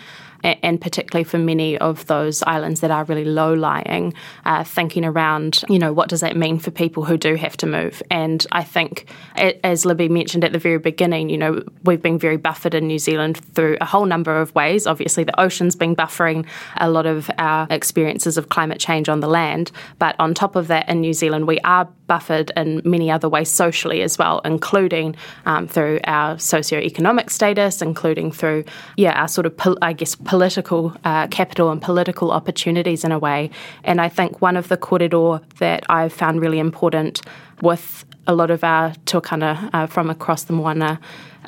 and 0.45 0.79
particularly 0.79 1.23
for 1.23 1.37
many 1.37 1.77
of 1.77 2.05
those 2.07 2.43
islands 2.43 2.81
that 2.81 2.91
are 2.91 3.03
really 3.05 3.25
low 3.25 3.53
lying, 3.53 4.13
uh, 4.45 4.63
thinking 4.63 5.03
around, 5.03 5.63
you 5.69 5.79
know, 5.79 5.91
what 5.91 6.09
does 6.09 6.21
that 6.21 6.35
mean 6.35 6.59
for 6.59 6.71
people 6.71 7.03
who 7.03 7.17
do 7.17 7.35
have 7.35 7.57
to 7.57 7.65
move? 7.65 8.01
And 8.11 8.45
I 8.51 8.63
think, 8.63 9.07
as 9.35 9.85
Libby 9.85 10.09
mentioned 10.09 10.43
at 10.43 10.51
the 10.51 10.59
very 10.59 10.79
beginning, 10.79 11.29
you 11.29 11.37
know, 11.37 11.63
we've 11.83 12.01
been 12.01 12.19
very 12.19 12.37
buffered 12.37 12.73
in 12.73 12.87
New 12.87 12.99
Zealand 12.99 13.37
through 13.53 13.77
a 13.81 13.85
whole 13.85 14.05
number 14.05 14.39
of 14.39 14.53
ways. 14.55 14.87
Obviously, 14.87 15.23
the 15.23 15.39
ocean's 15.39 15.75
been 15.75 15.95
buffering 15.95 16.45
a 16.77 16.89
lot 16.89 17.05
of 17.05 17.29
our 17.37 17.67
experiences 17.69 18.37
of 18.37 18.49
climate 18.49 18.79
change 18.79 19.09
on 19.09 19.19
the 19.19 19.27
land, 19.27 19.71
but 19.99 20.15
on 20.19 20.33
top 20.33 20.55
of 20.55 20.67
that, 20.67 20.87
in 20.89 21.01
New 21.01 21.13
Zealand, 21.13 21.47
we 21.47 21.59
are 21.59 21.87
buffered 22.07 22.51
in 22.55 22.81
many 22.83 23.09
other 23.11 23.29
ways 23.29 23.49
socially 23.49 24.01
as 24.01 24.17
well, 24.17 24.41
including 24.45 25.15
um, 25.45 25.67
through 25.67 25.99
our 26.05 26.35
socioeconomic 26.35 27.29
status, 27.29 27.81
including 27.81 28.31
through, 28.31 28.63
yeah, 28.97 29.19
our 29.19 29.27
sort 29.27 29.45
of, 29.45 29.55
pol- 29.55 29.77
I 29.81 29.93
guess, 29.93 30.15
political 30.15 30.95
uh, 31.03 31.27
capital 31.27 31.71
and 31.71 31.81
political 31.81 32.31
opportunities 32.31 33.03
in 33.03 33.11
a 33.11 33.19
way. 33.19 33.49
And 33.83 34.01
I 34.01 34.09
think 34.09 34.41
one 34.41 34.57
of 34.57 34.67
the 34.67 34.77
kōrero 34.77 35.41
that 35.57 35.83
I've 35.89 36.13
found 36.13 36.41
really 36.41 36.59
important 36.59 37.21
with 37.61 38.05
a 38.27 38.33
lot 38.33 38.51
of 38.51 38.63
our 38.63 38.91
tuakana 39.05 39.69
uh, 39.73 39.87
from 39.87 40.09
across 40.09 40.43
the 40.43 40.53
moana 40.53 40.99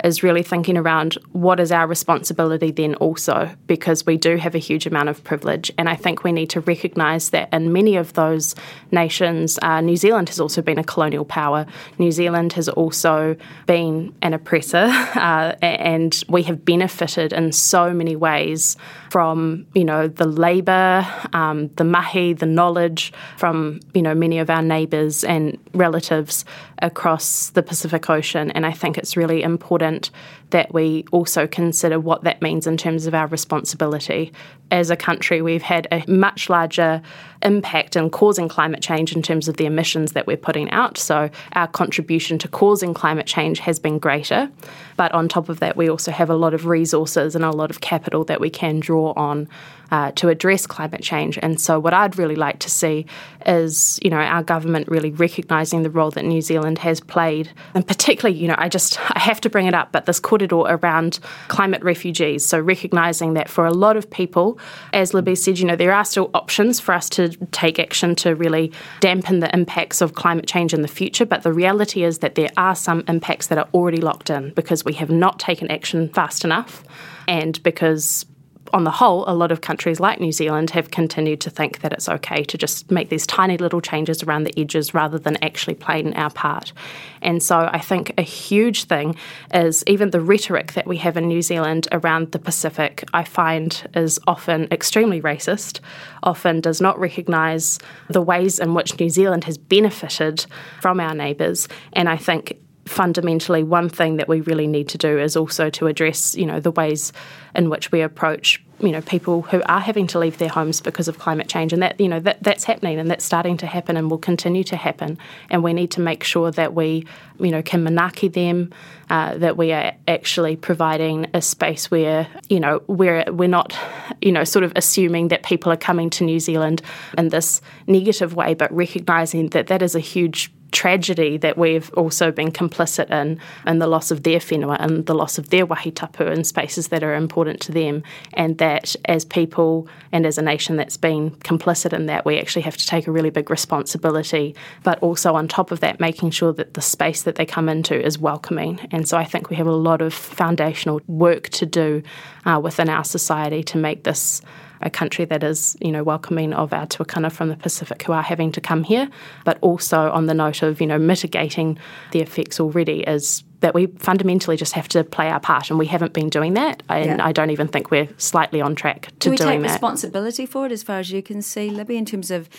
is 0.03 0.23
really 0.23 0.43
thinking 0.43 0.77
around 0.77 1.15
what 1.31 1.59
is 1.59 1.71
our 1.71 1.87
responsibility 1.87 2.71
then 2.71 2.95
also, 2.95 3.49
because 3.67 4.05
we 4.05 4.17
do 4.17 4.37
have 4.37 4.55
a 4.55 4.59
huge 4.59 4.85
amount 4.85 5.09
of 5.09 5.23
privilege. 5.23 5.71
And 5.77 5.89
I 5.89 5.95
think 5.95 6.23
we 6.23 6.31
need 6.31 6.49
to 6.51 6.61
recognise 6.61 7.29
that 7.31 7.49
in 7.53 7.73
many 7.73 7.95
of 7.95 8.13
those 8.13 8.55
nations, 8.91 9.59
uh, 9.61 9.81
New 9.81 9.95
Zealand 9.95 10.29
has 10.29 10.39
also 10.39 10.61
been 10.61 10.77
a 10.77 10.83
colonial 10.83 11.25
power. 11.25 11.65
New 11.97 12.11
Zealand 12.11 12.53
has 12.53 12.69
also 12.69 13.35
been 13.65 14.13
an 14.21 14.33
oppressor, 14.33 14.87
uh, 15.15 15.55
and 15.61 16.23
we 16.29 16.43
have 16.43 16.65
benefited 16.65 17.33
in 17.33 17.51
so 17.51 17.93
many 17.93 18.15
ways 18.15 18.77
from, 19.09 19.65
you 19.73 19.83
know, 19.83 20.07
the 20.07 20.27
labour, 20.27 21.05
um, 21.33 21.69
the 21.75 21.83
mahi, 21.83 22.33
the 22.33 22.45
knowledge 22.45 23.13
from, 23.37 23.79
you 23.93 24.01
know, 24.01 24.13
many 24.13 24.39
of 24.39 24.49
our 24.49 24.61
neighbours 24.61 25.23
and 25.23 25.57
relatives 25.73 26.45
across 26.79 27.49
the 27.51 27.63
Pacific 27.63 28.09
Ocean. 28.09 28.51
And 28.51 28.65
I 28.65 28.71
think 28.71 28.97
it's 28.97 29.17
really 29.17 29.41
important 29.41 30.11
that 30.51 30.73
we 30.73 31.05
also 31.11 31.47
consider 31.47 31.99
what 31.99 32.23
that 32.23 32.41
means 32.41 32.67
in 32.67 32.77
terms 32.77 33.05
of 33.05 33.13
our 33.13 33.27
responsibility. 33.27 34.31
As 34.71 34.89
a 34.89 34.95
country, 34.95 35.41
we've 35.41 35.61
had 35.61 35.87
a 35.91 36.03
much 36.09 36.49
larger 36.49 37.01
impact 37.41 37.95
in 37.95 38.09
causing 38.09 38.47
climate 38.47 38.81
change 38.81 39.15
in 39.15 39.21
terms 39.21 39.47
of 39.47 39.57
the 39.57 39.65
emissions 39.65 40.13
that 40.13 40.27
we're 40.27 40.37
putting 40.37 40.69
out. 40.71 40.97
So 40.97 41.29
our 41.53 41.67
contribution 41.67 42.37
to 42.39 42.47
causing 42.47 42.93
climate 42.93 43.27
change 43.27 43.59
has 43.59 43.79
been 43.79 43.99
greater. 43.99 44.49
But 44.95 45.11
on 45.11 45.27
top 45.27 45.49
of 45.49 45.59
that, 45.59 45.77
we 45.77 45.89
also 45.89 46.11
have 46.11 46.29
a 46.29 46.35
lot 46.35 46.53
of 46.53 46.65
resources 46.65 47.35
and 47.35 47.43
a 47.43 47.51
lot 47.51 47.69
of 47.69 47.81
capital 47.81 48.23
that 48.25 48.39
we 48.39 48.49
can 48.49 48.79
draw 48.79 49.13
on 49.13 49.47
uh, 49.91 50.11
to 50.11 50.29
address 50.29 50.67
climate 50.67 51.01
change. 51.01 51.37
And 51.41 51.59
so, 51.59 51.79
what 51.79 51.93
I'd 51.93 52.17
really 52.17 52.35
like 52.35 52.59
to 52.59 52.69
see 52.69 53.05
is, 53.45 53.99
you 54.03 54.09
know, 54.09 54.17
our 54.17 54.43
government 54.43 54.87
really 54.87 55.11
recognising 55.11 55.83
the 55.83 55.89
role 55.89 56.11
that 56.11 56.25
New 56.25 56.41
Zealand 56.41 56.79
has 56.79 56.99
played, 56.99 57.49
and 57.73 57.87
particularly, 57.87 58.37
you 58.37 58.47
know, 58.47 58.55
I 58.57 58.69
just 58.69 58.99
I 59.15 59.19
have 59.19 59.41
to 59.41 59.49
bring 59.49 59.67
it 59.67 59.73
up, 59.73 59.91
but 59.91 60.05
this 60.05 60.19
kōrero 60.19 60.65
around 60.67 61.19
climate 61.47 61.83
refugees. 61.83 62.45
So 62.45 62.59
recognising 62.59 63.33
that 63.33 63.49
for 63.49 63.65
a 63.65 63.73
lot 63.73 63.97
of 63.97 64.09
people, 64.09 64.59
as 64.93 65.13
Libby 65.13 65.35
said, 65.35 65.59
you 65.59 65.65
know, 65.65 65.75
there 65.75 65.93
are 65.93 66.05
still 66.05 66.29
options 66.33 66.79
for 66.79 66.93
us 66.93 67.09
to 67.11 67.29
take 67.51 67.79
action 67.79 68.15
to 68.15 68.35
really 68.35 68.71
dampen 68.99 69.39
the 69.39 69.53
impacts 69.53 70.01
of 70.01 70.13
climate 70.13 70.47
change 70.47 70.73
in 70.73 70.81
the 70.81 70.87
future. 70.87 71.25
But 71.25 71.43
the 71.43 71.53
reality 71.53 72.03
is 72.03 72.19
that 72.19 72.35
there 72.35 72.51
are 72.57 72.75
some 72.75 73.03
impacts 73.07 73.47
that 73.47 73.57
are 73.57 73.67
already 73.73 74.01
locked 74.01 74.29
in 74.29 74.53
because 74.53 74.83
we 74.85 74.93
have 74.93 75.09
not 75.09 75.39
taken 75.39 75.69
action 75.71 76.09
fast 76.09 76.43
enough 76.43 76.83
and 77.27 77.61
because 77.63 78.25
on 78.73 78.83
the 78.83 78.91
whole, 78.91 79.23
a 79.27 79.33
lot 79.33 79.51
of 79.51 79.61
countries 79.61 79.99
like 79.99 80.19
New 80.19 80.31
Zealand 80.31 80.71
have 80.71 80.91
continued 80.91 81.41
to 81.41 81.49
think 81.49 81.81
that 81.81 81.93
it's 81.93 82.09
okay 82.09 82.43
to 82.43 82.57
just 82.57 82.91
make 82.91 83.09
these 83.09 83.27
tiny 83.27 83.57
little 83.57 83.81
changes 83.81 84.23
around 84.23 84.43
the 84.43 84.59
edges 84.59 84.93
rather 84.93 85.17
than 85.17 85.37
actually 85.43 85.75
playing 85.75 86.15
our 86.15 86.29
part. 86.29 86.73
And 87.21 87.41
so 87.41 87.69
I 87.71 87.79
think 87.79 88.13
a 88.17 88.21
huge 88.21 88.85
thing 88.85 89.15
is 89.53 89.83
even 89.87 90.11
the 90.11 90.21
rhetoric 90.21 90.73
that 90.73 90.87
we 90.87 90.97
have 90.97 91.17
in 91.17 91.27
New 91.27 91.41
Zealand 91.41 91.87
around 91.91 92.31
the 92.31 92.39
Pacific, 92.39 93.03
I 93.13 93.23
find 93.23 93.89
is 93.95 94.19
often 94.27 94.67
extremely 94.71 95.21
racist, 95.21 95.79
often 96.23 96.61
does 96.61 96.81
not 96.81 96.99
recognise 96.99 97.79
the 98.09 98.21
ways 98.21 98.59
in 98.59 98.73
which 98.73 98.99
New 98.99 99.09
Zealand 99.09 99.45
has 99.45 99.57
benefited 99.57 100.45
from 100.81 100.99
our 100.99 101.13
neighbours. 101.13 101.67
And 101.93 102.09
I 102.09 102.17
think 102.17 102.57
fundamentally 102.87 103.63
one 103.63 103.89
thing 103.89 104.17
that 104.17 104.27
we 104.27 104.41
really 104.41 104.67
need 104.67 104.87
to 104.89 104.97
do 104.97 105.19
is 105.19 105.35
also 105.35 105.69
to 105.69 105.87
address 105.87 106.35
you 106.35 106.45
know 106.45 106.59
the 106.59 106.71
ways 106.71 107.13
in 107.55 107.69
which 107.69 107.91
we 107.91 108.01
approach 108.01 108.63
you 108.79 108.91
know 108.91 109.01
people 109.01 109.41
who 109.43 109.61
are 109.65 109.79
having 109.79 110.07
to 110.07 110.19
leave 110.19 110.37
their 110.37 110.49
homes 110.49 110.81
because 110.81 111.07
of 111.07 111.19
climate 111.19 111.47
change. 111.47 111.73
And 111.73 111.81
that 111.81 111.99
you 111.99 112.07
know 112.07 112.19
that 112.19 112.41
that's 112.43 112.63
happening 112.63 112.99
and 112.99 113.09
that's 113.09 113.25
starting 113.25 113.57
to 113.57 113.67
happen 113.67 113.97
and 113.97 114.09
will 114.09 114.17
continue 114.17 114.63
to 114.65 114.75
happen. 114.75 115.17
And 115.49 115.63
we 115.63 115.73
need 115.73 115.91
to 115.91 116.01
make 116.01 116.23
sure 116.23 116.51
that 116.51 116.73
we 116.73 117.05
you 117.39 117.51
know 117.51 117.61
can 117.61 117.83
manaki 117.83 118.31
them 118.31 118.71
uh, 119.09 119.37
that 119.37 119.57
we 119.57 119.71
are 119.71 119.93
actually 120.07 120.55
providing 120.55 121.27
a 121.33 121.41
space 121.41 121.89
where 121.89 122.27
you 122.49 122.59
know 122.59 122.81
where 122.87 123.25
we're 123.31 123.47
not 123.47 123.77
you 124.21 124.31
know 124.31 124.43
sort 124.43 124.63
of 124.63 124.73
assuming 124.75 125.29
that 125.29 125.43
people 125.43 125.71
are 125.71 125.77
coming 125.77 126.09
to 126.11 126.23
New 126.23 126.39
Zealand 126.39 126.81
in 127.17 127.29
this 127.29 127.61
negative 127.87 128.35
way 128.35 128.53
but 128.53 128.71
recognizing 128.71 129.49
that 129.49 129.67
that 129.67 129.81
is 129.81 129.95
a 129.95 129.99
huge 129.99 130.51
tragedy 130.71 131.37
that 131.37 131.57
we've 131.57 131.91
also 131.93 132.31
been 132.31 132.51
complicit 132.51 133.09
in, 133.09 133.39
and 133.65 133.81
the 133.81 133.87
loss 133.87 134.11
of 134.11 134.23
their 134.23 134.39
whenua 134.39 134.77
and 134.79 135.05
the 135.05 135.15
loss 135.15 135.37
of 135.37 135.49
their 135.49 135.65
wahitapu 135.65 136.29
and 136.31 136.45
spaces 136.45 136.89
that 136.89 137.03
are 137.03 137.15
important 137.15 137.59
to 137.61 137.71
them, 137.71 138.03
and 138.33 138.57
that 138.57 138.66
as 139.05 139.25
people 139.25 139.87
and 140.11 140.25
as 140.25 140.37
a 140.37 140.41
nation 140.41 140.75
that's 140.75 140.97
been 140.97 141.31
complicit 141.31 141.93
in 141.93 142.05
that, 142.07 142.25
we 142.25 142.37
actually 142.37 142.63
have 142.63 142.77
to 142.77 142.85
take 142.85 143.07
a 143.07 143.11
really 143.11 143.29
big 143.29 143.49
responsibility, 143.49 144.55
but 144.83 144.99
also 144.99 145.33
on 145.35 145.47
top 145.47 145.71
of 145.71 145.79
that, 145.79 145.99
making 145.99 146.31
sure 146.31 146.53
that 146.53 146.73
the 146.73 146.81
space 146.81 147.23
that 147.23 147.35
they 147.35 147.45
come 147.45 147.69
into 147.69 147.99
is 147.99 148.17
welcoming. 148.19 148.79
And 148.91 149.07
so 149.07 149.17
I 149.17 149.25
think 149.25 149.49
we 149.49 149.55
have 149.55 149.67
a 149.67 149.71
lot 149.71 150.01
of 150.01 150.13
foundational 150.13 151.01
work 151.07 151.49
to 151.49 151.65
do 151.65 152.03
uh, 152.45 152.59
within 152.63 152.89
our 152.89 153.03
society 153.03 153.63
to 153.63 153.77
make 153.77 154.03
this 154.03 154.41
a 154.81 154.89
country 154.89 155.25
that 155.25 155.43
is, 155.43 155.75
you 155.81 155.91
know, 155.91 156.03
welcoming 156.03 156.53
of 156.53 156.71
our 156.71 156.85
tuakana 156.85 157.31
from 157.31 157.49
the 157.49 157.55
Pacific 157.55 158.03
who 158.03 158.13
are 158.13 158.21
having 158.21 158.51
to 158.51 158.61
come 158.61 158.83
here, 158.83 159.09
but 159.43 159.57
also 159.61 160.11
on 160.11 160.27
the 160.27 160.33
note 160.33 160.61
of, 160.61 160.79
you 160.79 160.87
know, 160.87 160.99
mitigating 160.99 161.79
the 162.11 162.21
effects 162.21 162.59
already 162.59 163.01
is 163.01 163.43
that 163.59 163.73
we 163.73 163.87
fundamentally 163.97 164.55
just 164.55 164.73
have 164.73 164.87
to 164.89 165.03
play 165.03 165.29
our 165.29 165.39
part, 165.39 165.69
and 165.69 165.79
we 165.79 165.87
haven't 165.87 166.13
been 166.13 166.29
doing 166.29 166.53
that. 166.53 166.83
And 166.89 167.19
yeah. 167.19 167.25
I 167.25 167.31
don't 167.31 167.49
even 167.49 167.67
think 167.67 167.89
we're 167.91 168.07
slightly 168.17 168.61
on 168.61 168.75
track 168.75 169.07
to 169.07 169.11
Do 169.17 169.29
we 169.31 169.37
doing 169.37 169.61
take 169.61 169.71
responsibility 169.71 170.45
for 170.45 170.65
it, 170.65 170.71
as 170.71 170.83
far 170.83 170.99
as 170.99 171.11
you 171.11 171.23
can 171.23 171.41
see, 171.41 171.69
Libby, 171.69 171.97
in 171.97 172.05
terms 172.05 172.29
of, 172.31 172.49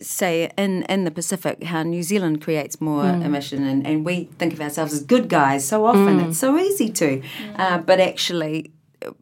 say, 0.00 0.50
in 0.56 0.84
in 0.84 1.04
the 1.04 1.10
Pacific, 1.10 1.64
how 1.64 1.82
New 1.82 2.02
Zealand 2.02 2.40
creates 2.42 2.80
more 2.80 3.04
mm. 3.04 3.24
emission, 3.24 3.64
and, 3.64 3.86
and 3.86 4.04
we 4.04 4.24
think 4.38 4.52
of 4.52 4.60
ourselves 4.60 4.92
as 4.92 5.02
good 5.02 5.28
guys 5.28 5.66
so 5.66 5.84
often. 5.84 6.20
Mm. 6.20 6.28
It's 6.28 6.38
so 6.38 6.58
easy 6.58 6.90
to, 6.90 7.22
uh, 7.56 7.78
but 7.78 8.00
actually, 8.00 8.72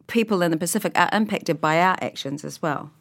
people 0.07 0.41
in 0.41 0.51
the 0.51 0.57
Pacific 0.57 0.97
are 0.97 1.09
impacted 1.11 1.59
by 1.59 1.79
our 1.79 1.97
actions 2.01 2.45
as 2.45 2.61
well. 2.61 2.91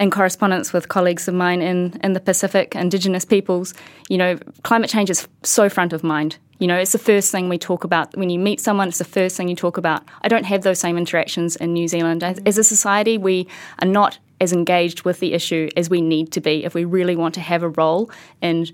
In 0.00 0.10
correspondence 0.10 0.72
with 0.72 0.88
colleagues 0.88 1.28
of 1.28 1.34
mine 1.34 1.60
in, 1.60 1.98
in 2.02 2.14
the 2.14 2.20
Pacific, 2.20 2.74
Indigenous 2.74 3.24
peoples, 3.24 3.74
you 4.08 4.16
know, 4.16 4.38
climate 4.62 4.88
change 4.88 5.10
is 5.10 5.28
so 5.42 5.68
front 5.68 5.92
of 5.92 6.02
mind. 6.02 6.38
You 6.58 6.66
know, 6.66 6.76
it's 6.76 6.92
the 6.92 6.98
first 6.98 7.30
thing 7.30 7.50
we 7.50 7.58
talk 7.58 7.84
about. 7.84 8.16
When 8.16 8.30
you 8.30 8.38
meet 8.38 8.60
someone, 8.60 8.88
it's 8.88 8.98
the 8.98 9.04
first 9.04 9.36
thing 9.36 9.48
you 9.48 9.56
talk 9.56 9.76
about. 9.76 10.02
I 10.22 10.28
don't 10.28 10.44
have 10.44 10.62
those 10.62 10.78
same 10.78 10.96
interactions 10.96 11.56
in 11.56 11.74
New 11.74 11.88
Zealand. 11.88 12.24
As, 12.24 12.38
as 12.46 12.56
a 12.56 12.64
society, 12.64 13.18
we 13.18 13.46
are 13.82 13.88
not 13.88 14.18
as 14.40 14.52
engaged 14.52 15.02
with 15.02 15.20
the 15.20 15.34
issue 15.34 15.68
as 15.76 15.90
we 15.90 16.00
need 16.00 16.32
to 16.32 16.40
be 16.40 16.64
if 16.64 16.74
we 16.74 16.84
really 16.84 17.16
want 17.16 17.34
to 17.34 17.40
have 17.40 17.62
a 17.62 17.68
role 17.68 18.10
in 18.40 18.66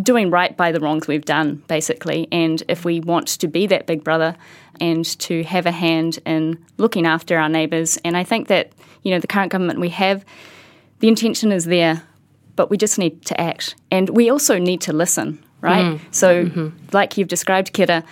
doing 0.00 0.30
right 0.30 0.56
by 0.56 0.72
the 0.72 0.80
wrongs 0.80 1.06
we've 1.06 1.24
done, 1.24 1.62
basically. 1.68 2.28
And 2.32 2.62
if 2.68 2.84
we 2.84 3.00
want 3.00 3.28
to 3.28 3.48
be 3.48 3.66
that 3.66 3.86
big 3.86 4.02
brother 4.02 4.36
and 4.80 5.04
to 5.20 5.42
have 5.44 5.66
a 5.66 5.70
hand 5.70 6.18
in 6.24 6.64
looking 6.78 7.06
after 7.06 7.36
our 7.36 7.48
neighbours, 7.48 7.98
and 8.04 8.16
I 8.16 8.24
think 8.24 8.48
that, 8.48 8.72
you 9.02 9.10
know, 9.10 9.18
the 9.18 9.26
current 9.26 9.52
government 9.52 9.80
we 9.80 9.90
have, 9.90 10.24
the 11.00 11.08
intention 11.08 11.52
is 11.52 11.66
there, 11.66 12.02
but 12.56 12.70
we 12.70 12.76
just 12.78 12.98
need 12.98 13.24
to 13.26 13.38
act. 13.40 13.74
And 13.90 14.08
we 14.10 14.30
also 14.30 14.58
need 14.58 14.80
to 14.82 14.92
listen, 14.92 15.42
right? 15.60 15.84
Mm. 15.84 16.00
So, 16.10 16.46
mm-hmm. 16.46 16.68
like 16.92 17.18
you've 17.18 17.28
described, 17.28 17.74
Kera, 17.74 18.02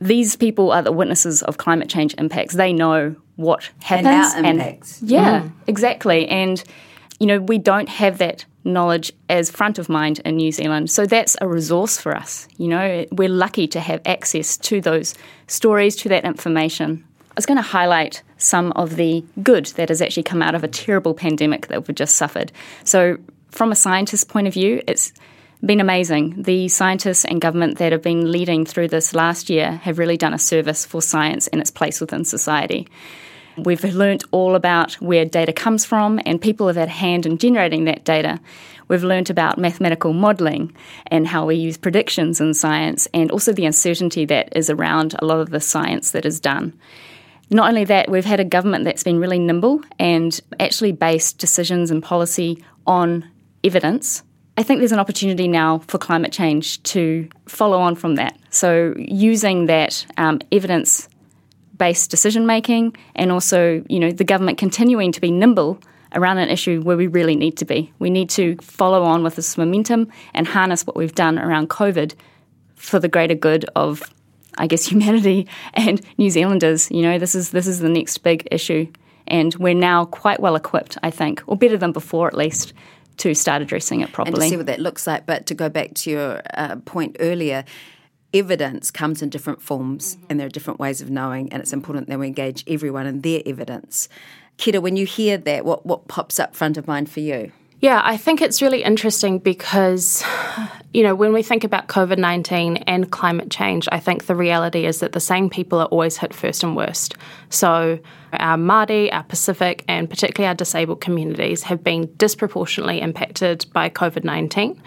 these 0.00 0.34
people 0.34 0.72
are 0.72 0.82
the 0.82 0.92
witnesses 0.92 1.42
of 1.42 1.58
climate 1.58 1.88
change 1.88 2.14
impacts. 2.16 2.54
They 2.54 2.72
know 2.72 3.14
what 3.36 3.70
happens. 3.82 4.34
And 4.34 4.46
our 4.46 4.52
impacts. 4.52 5.00
And, 5.02 5.10
yeah, 5.10 5.40
mm. 5.42 5.52
exactly. 5.66 6.26
And, 6.28 6.62
you 7.20 7.26
know, 7.26 7.38
we 7.40 7.58
don't 7.58 7.88
have 7.88 8.18
that 8.18 8.44
knowledge 8.64 9.12
as 9.28 9.50
front 9.50 9.78
of 9.78 9.88
mind 9.88 10.20
in 10.24 10.36
New 10.36 10.52
Zealand. 10.52 10.90
So 10.90 11.06
that's 11.06 11.36
a 11.40 11.48
resource 11.48 11.98
for 11.98 12.14
us. 12.16 12.46
You 12.58 12.68
know, 12.68 13.06
we're 13.12 13.28
lucky 13.28 13.66
to 13.68 13.80
have 13.80 14.00
access 14.04 14.56
to 14.58 14.80
those 14.80 15.14
stories, 15.46 15.96
to 15.96 16.08
that 16.10 16.24
information. 16.24 17.04
I 17.30 17.32
was 17.36 17.46
going 17.46 17.56
to 17.56 17.62
highlight 17.62 18.22
some 18.38 18.72
of 18.72 18.96
the 18.96 19.24
good 19.42 19.66
that 19.76 19.88
has 19.88 20.02
actually 20.02 20.24
come 20.24 20.42
out 20.42 20.54
of 20.54 20.64
a 20.64 20.68
terrible 20.68 21.14
pandemic 21.14 21.68
that 21.68 21.86
we've 21.86 21.94
just 21.94 22.16
suffered. 22.16 22.52
So, 22.84 23.18
from 23.50 23.72
a 23.72 23.76
scientist's 23.76 24.24
point 24.24 24.46
of 24.46 24.54
view, 24.54 24.82
it's 24.86 25.12
been 25.64 25.80
amazing. 25.80 26.42
The 26.42 26.68
scientists 26.68 27.24
and 27.24 27.40
government 27.40 27.78
that 27.78 27.92
have 27.92 28.02
been 28.02 28.30
leading 28.30 28.64
through 28.64 28.88
this 28.88 29.14
last 29.14 29.50
year 29.50 29.72
have 29.72 29.98
really 29.98 30.16
done 30.16 30.32
a 30.32 30.38
service 30.38 30.86
for 30.86 31.02
science 31.02 31.48
and 31.48 31.60
its 31.60 31.70
place 31.70 32.00
within 32.00 32.24
society. 32.24 32.88
We've 33.64 33.82
learnt 33.82 34.24
all 34.30 34.54
about 34.54 34.94
where 34.94 35.24
data 35.24 35.52
comes 35.52 35.84
from, 35.84 36.20
and 36.26 36.40
people 36.40 36.66
have 36.66 36.76
had 36.76 36.88
a 36.88 36.92
hand 36.92 37.26
in 37.26 37.38
generating 37.38 37.84
that 37.84 38.04
data. 38.04 38.40
We've 38.88 39.04
learnt 39.04 39.30
about 39.30 39.58
mathematical 39.58 40.12
modelling 40.12 40.74
and 41.06 41.26
how 41.26 41.46
we 41.46 41.56
use 41.56 41.76
predictions 41.76 42.40
in 42.40 42.54
science, 42.54 43.06
and 43.14 43.30
also 43.30 43.52
the 43.52 43.66
uncertainty 43.66 44.24
that 44.26 44.54
is 44.56 44.70
around 44.70 45.14
a 45.18 45.24
lot 45.24 45.40
of 45.40 45.50
the 45.50 45.60
science 45.60 46.10
that 46.12 46.24
is 46.24 46.40
done. 46.40 46.78
Not 47.50 47.68
only 47.68 47.84
that, 47.84 48.10
we've 48.10 48.24
had 48.24 48.40
a 48.40 48.44
government 48.44 48.84
that's 48.84 49.02
been 49.02 49.18
really 49.18 49.38
nimble 49.38 49.82
and 49.98 50.40
actually 50.58 50.92
based 50.92 51.38
decisions 51.38 51.90
and 51.90 52.02
policy 52.02 52.64
on 52.86 53.28
evidence 53.64 54.22
I 54.60 54.62
think 54.62 54.80
there's 54.80 54.92
an 54.92 54.98
opportunity 54.98 55.48
now 55.48 55.78
for 55.88 55.96
climate 55.96 56.32
change 56.32 56.82
to 56.82 57.26
follow 57.46 57.80
on 57.80 57.94
from 57.94 58.16
that. 58.16 58.38
So, 58.50 58.92
using 58.98 59.64
that 59.66 60.04
um, 60.18 60.40
evidence 60.52 61.08
based 61.80 62.10
decision 62.10 62.46
making 62.46 62.94
and 63.16 63.32
also, 63.32 63.82
you 63.88 63.98
know, 63.98 64.12
the 64.12 64.22
government 64.22 64.58
continuing 64.58 65.10
to 65.12 65.20
be 65.20 65.30
nimble 65.30 65.80
around 66.14 66.36
an 66.36 66.50
issue 66.50 66.82
where 66.82 66.96
we 66.96 67.06
really 67.06 67.34
need 67.34 67.56
to 67.56 67.64
be. 67.64 67.90
We 67.98 68.10
need 68.10 68.28
to 68.30 68.56
follow 68.60 69.02
on 69.02 69.22
with 69.22 69.36
this 69.36 69.56
momentum 69.56 70.08
and 70.34 70.46
harness 70.46 70.86
what 70.86 70.94
we've 70.94 71.14
done 71.14 71.38
around 71.38 71.70
COVID 71.70 72.14
for 72.76 73.00
the 73.00 73.08
greater 73.08 73.34
good 73.34 73.64
of, 73.74 74.02
I 74.58 74.66
guess, 74.66 74.84
humanity 74.92 75.48
and 75.72 76.02
New 76.18 76.28
Zealanders. 76.28 76.90
You 76.90 77.00
know, 77.00 77.18
this 77.18 77.34
is 77.34 77.50
this 77.50 77.66
is 77.66 77.80
the 77.80 77.88
next 77.88 78.18
big 78.18 78.46
issue, 78.50 78.86
and 79.26 79.54
we're 79.54 79.74
now 79.74 80.04
quite 80.04 80.38
well 80.38 80.56
equipped, 80.56 80.98
I 81.02 81.10
think, 81.10 81.42
or 81.46 81.56
better 81.56 81.78
than 81.78 81.92
before 81.92 82.26
at 82.26 82.34
least, 82.34 82.74
to 83.18 83.34
start 83.34 83.62
addressing 83.62 84.02
it 84.02 84.12
properly. 84.12 84.34
And 84.34 84.42
to 84.42 84.48
see 84.50 84.56
what 84.58 84.66
that 84.66 84.80
looks 84.80 85.06
like. 85.06 85.24
But 85.24 85.46
to 85.46 85.54
go 85.54 85.70
back 85.70 85.94
to 85.94 86.10
your 86.10 86.42
uh, 86.52 86.76
point 86.84 87.16
earlier, 87.20 87.64
evidence 88.32 88.90
comes 88.90 89.22
in 89.22 89.28
different 89.28 89.62
forms 89.62 90.16
mm-hmm. 90.16 90.26
and 90.30 90.40
there 90.40 90.46
are 90.46 90.50
different 90.50 90.80
ways 90.80 91.00
of 91.00 91.10
knowing, 91.10 91.52
and 91.52 91.60
it's 91.60 91.72
important 91.72 92.08
that 92.08 92.18
we 92.18 92.26
engage 92.26 92.64
everyone 92.66 93.06
in 93.06 93.20
their 93.22 93.42
evidence. 93.46 94.08
Kera, 94.58 94.80
when 94.80 94.96
you 94.96 95.06
hear 95.06 95.38
that, 95.38 95.64
what, 95.64 95.86
what 95.86 96.06
pops 96.08 96.38
up 96.38 96.54
front 96.54 96.76
of 96.76 96.86
mind 96.86 97.10
for 97.10 97.20
you? 97.20 97.52
Yeah, 97.80 98.02
I 98.04 98.18
think 98.18 98.42
it's 98.42 98.60
really 98.60 98.82
interesting 98.82 99.38
because, 99.38 100.22
you 100.92 101.02
know, 101.02 101.14
when 101.14 101.32
we 101.32 101.42
think 101.42 101.64
about 101.64 101.88
COVID 101.88 102.18
19 102.18 102.76
and 102.78 103.10
climate 103.10 103.50
change, 103.50 103.88
I 103.90 103.98
think 103.98 104.26
the 104.26 104.34
reality 104.34 104.84
is 104.84 105.00
that 105.00 105.12
the 105.12 105.20
same 105.20 105.48
people 105.48 105.78
are 105.80 105.86
always 105.86 106.18
hit 106.18 106.34
first 106.34 106.62
and 106.62 106.76
worst. 106.76 107.16
So, 107.48 107.98
our 108.34 108.58
Māori, 108.58 109.10
our 109.12 109.22
Pacific, 109.22 109.82
and 109.88 110.10
particularly 110.10 110.46
our 110.48 110.54
disabled 110.54 111.00
communities 111.00 111.62
have 111.62 111.82
been 111.82 112.12
disproportionately 112.18 113.00
impacted 113.00 113.64
by 113.72 113.88
COVID 113.88 114.24
19. 114.24 114.80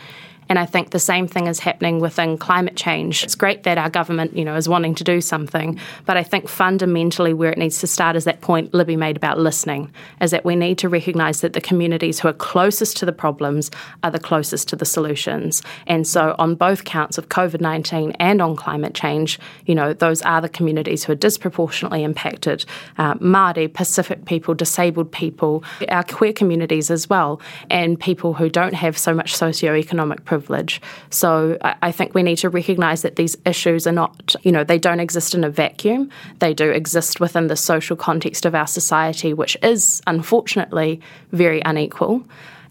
And 0.50 0.60
I 0.60 0.66
think 0.66 0.92
the 0.92 1.00
same 1.00 1.28
thing 1.28 1.48
is 1.48 1.60
happening 1.60 2.00
within 2.00 2.38
climate 2.38 2.76
change. 2.76 3.24
It's 3.24 3.36
great 3.36 3.64
that 3.64 3.78
our 3.78 3.90
government, 3.90 4.36
you 4.38 4.46
know, 4.46 4.56
is 4.56 4.70
wanting 4.70 4.96
to 4.96 5.04
do 5.04 5.22
something, 5.22 5.80
but 6.06 6.18
I 6.18 6.24
think 6.24 6.48
fundamentally 6.48 7.34
where 7.34 7.52
it 7.52 7.58
needs 7.58 7.80
to 7.80 7.88
start 7.88 8.16
is 8.16 8.26
that 8.26 8.42
point 8.42 8.74
Libby 8.74 8.96
made 8.96 9.18
about 9.18 9.40
listening, 9.40 9.92
is 10.22 10.32
that 10.32 10.46
we 10.46 10.56
need 10.56 10.78
to 10.80 10.90
recognise 10.90 11.42
that 11.42 11.54
the 11.54 11.62
communities 11.62 12.20
who 12.20 12.28
are 12.28 12.34
closest 12.34 12.98
to 12.98 13.06
the 13.06 13.12
problems 13.12 13.72
are 14.04 14.12
the 14.12 14.20
closest 14.20 14.68
to 14.70 14.76
the 14.76 14.86
solutions. 14.86 15.62
And 15.88 16.08
so 16.08 16.36
on 16.40 16.56
both 16.56 16.84
counts 16.84 17.18
of 17.18 17.30
COVID-19 17.30 18.16
and 18.20 18.42
on 18.42 18.56
climate 18.56 18.94
change, 18.94 19.40
you 19.66 19.76
know, 19.76 19.94
those 19.94 20.22
are 20.24 20.42
the 20.42 20.50
communities 20.50 21.04
who 21.04 21.14
are 21.14 21.16
disproportionately 21.16 22.04
impacted. 22.04 22.66
Uh, 22.98 23.16
Māori, 23.16 23.74
Pacific 23.74 24.26
people, 24.26 24.54
disabled 24.54 25.12
people, 25.12 25.64
our 25.90 26.04
queer 26.04 26.34
communities 26.34 26.92
as 26.92 27.10
well, 27.10 27.40
and 27.70 28.00
people 28.00 28.34
who 28.34 28.50
don't 28.50 28.74
have 28.74 28.98
so 28.98 29.14
much 29.14 29.34
socioeconomic 29.34 30.24
privilege. 30.34 30.82
So 31.10 31.58
I, 31.62 31.76
I 31.84 31.92
think 31.92 32.14
we 32.14 32.24
need 32.24 32.38
to 32.38 32.50
recognise 32.50 33.02
that 33.04 33.16
these 33.16 33.38
issues 33.46 33.86
are 33.86 33.92
not, 33.92 34.36
you 34.42 34.52
know, 34.52 34.64
they 34.64 34.80
don't 34.80 35.00
exist 35.00 35.36
in 35.36 35.44
a 35.44 35.50
vacuum. 35.50 36.10
They 36.40 36.54
do 36.54 36.70
exist 36.72 37.20
within 37.20 37.48
the 37.48 37.56
social 37.56 37.96
context 37.96 38.46
of 38.46 38.56
our 38.56 38.68
society, 38.68 39.34
which 39.34 39.56
is 39.62 40.02
unfortunately 40.08 41.02
very 41.32 41.62
unequal. 41.66 42.24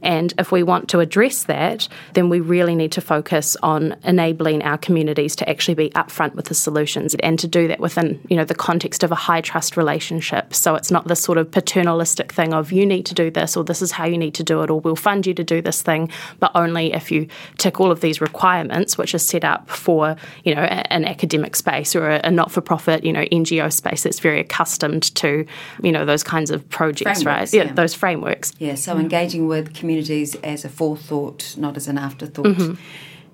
And 0.03 0.35
if 0.39 0.53
we 0.53 0.63
want 0.63 0.89
to 0.91 1.01
address 1.01 1.45
that, 1.45 1.89
then 2.15 2.29
we 2.29 2.41
really 2.41 2.75
need 2.75 2.93
to 2.93 3.01
focus 3.01 3.57
on 3.63 3.97
enabling 4.05 4.63
our 4.63 4.79
communities 4.79 5.37
to 5.37 5.49
actually 5.49 5.75
be 5.75 5.91
upfront 5.91 6.35
with 6.35 6.47
the 6.47 6.55
solutions 6.55 7.15
and 7.17 7.39
to 7.39 7.47
do 7.47 7.69
that 7.69 7.81
within, 7.81 8.21
you 8.29 8.37
know, 8.37 8.45
the 8.45 8.55
context 8.55 9.03
of 9.03 9.13
a 9.13 9.17
high 9.17 9.41
trust 9.41 9.77
relationship. 9.77 10.53
So 10.55 10.75
it's 10.75 10.91
not 10.91 11.07
this 11.09 11.21
sort 11.21 11.39
of 11.39 11.51
paternalistic 11.51 12.33
thing 12.33 12.53
of 12.53 12.73
you 12.73 12.85
need 12.85 13.07
to 13.07 13.15
do 13.15 13.31
this 13.31 13.57
or 13.57 13.65
this 13.65 13.81
is 13.81 13.93
how 13.93 14.05
you 14.05 14.19
need 14.19 14.35
to 14.35 14.43
do 14.43 14.63
it 14.63 14.71
or 14.71 14.81
we'll 14.81 14.97
fund 14.97 15.27
you 15.27 15.35
to 15.35 15.45
do 15.45 15.63
this 15.63 15.83
thing, 15.83 16.11
but 16.41 16.51
only 16.55 16.93
if 16.93 17.11
you 17.13 17.29
tick 17.59 17.81
all 17.81 17.91
of 17.91 18.01
these 18.01 18.21
requirements 18.21 18.99
which 18.99 19.15
are 19.15 19.19
set 19.19 19.45
up 19.45 19.71
for, 19.71 20.17
you 20.45 20.55
know, 20.55 20.63
an 20.63 21.05
academic 21.05 21.55
space 21.55 21.95
or 21.95 22.09
a, 22.09 22.31
not-for-profit, 22.31 23.05
you 23.05 23.13
know, 23.13 23.25
NGO 23.27 23.73
space 23.73 24.03
that's 24.03 24.19
very 24.19 24.41
accustomed 24.41 25.15
to, 25.17 25.47
you 25.83 25.93
know, 25.93 26.05
those 26.05 26.23
kinds 26.23 26.51
of 26.51 26.69
projects, 26.71 27.23
frameworks, 27.23 27.53
right? 27.53 27.55
Yeah, 27.55 27.65
yeah, 27.65 27.73
those 27.75 27.95
frameworks. 27.95 28.53
Yeah, 28.59 28.75
so 28.75 28.97
engaging 28.97 29.47
with 29.49 29.75
community 29.75 29.92
communities 29.93 30.35
as 30.37 30.65
a 30.65 30.69
forethought, 30.69 31.55
not 31.59 31.77
as 31.77 31.87
an 31.89 31.99
afterthought. 31.99 32.47
Mm-hmm. 32.47 32.75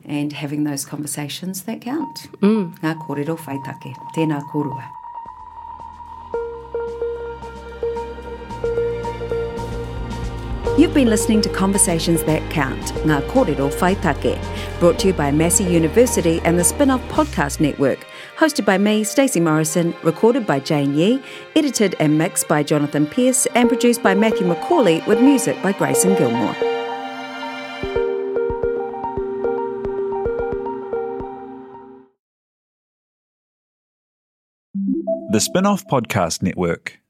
And 0.05 0.33
having 0.33 0.65
those 0.65 0.87
conversations 0.87 1.63
that 1.65 1.83
count. 1.83 2.17
Mm. 2.41 2.79
Ngā 2.81 2.95
kōrero 3.07 3.37
whaitake. 3.37 3.95
Tēnā 4.17 4.41
korua. 4.51 4.89
You've 10.79 10.95
been 10.95 11.11
listening 11.11 11.43
to 11.43 11.49
Conversations 11.51 12.23
That 12.23 12.49
Count, 12.51 12.95
Ngā 13.05 13.21
Kōrero 13.29 13.69
Whaitake, 13.69 14.39
brought 14.79 14.99
to 15.01 15.09
you 15.09 15.13
by 15.13 15.31
Massey 15.31 15.65
University 15.65 16.41
and 16.45 16.59
the 16.59 16.65
Spin-Off 16.65 17.03
Podcast 17.09 17.61
Network, 17.61 18.07
hosted 18.39 18.65
by 18.65 18.79
me, 18.79 19.03
Stacey 19.03 19.41
Morrison, 19.41 19.95
recorded 20.05 20.47
by 20.47 20.61
Jane 20.61 20.95
Yee, 20.95 21.23
edited 21.57 21.97
and 21.99 22.17
mixed 22.17 22.47
by 22.47 22.63
Jonathan 22.63 23.07
Pierce, 23.07 23.47
and 23.55 23.69
produced 23.69 24.03
by 24.03 24.15
Matthew 24.15 24.47
McCauley 24.47 25.05
with 25.07 25.21
music 25.21 25.61
by 25.63 25.73
Grayson 25.73 26.15
Gilmore. 26.15 26.55
The 35.31 35.41
Spin-Off 35.41 35.87
Podcast 35.89 36.43
Network. 36.43 37.01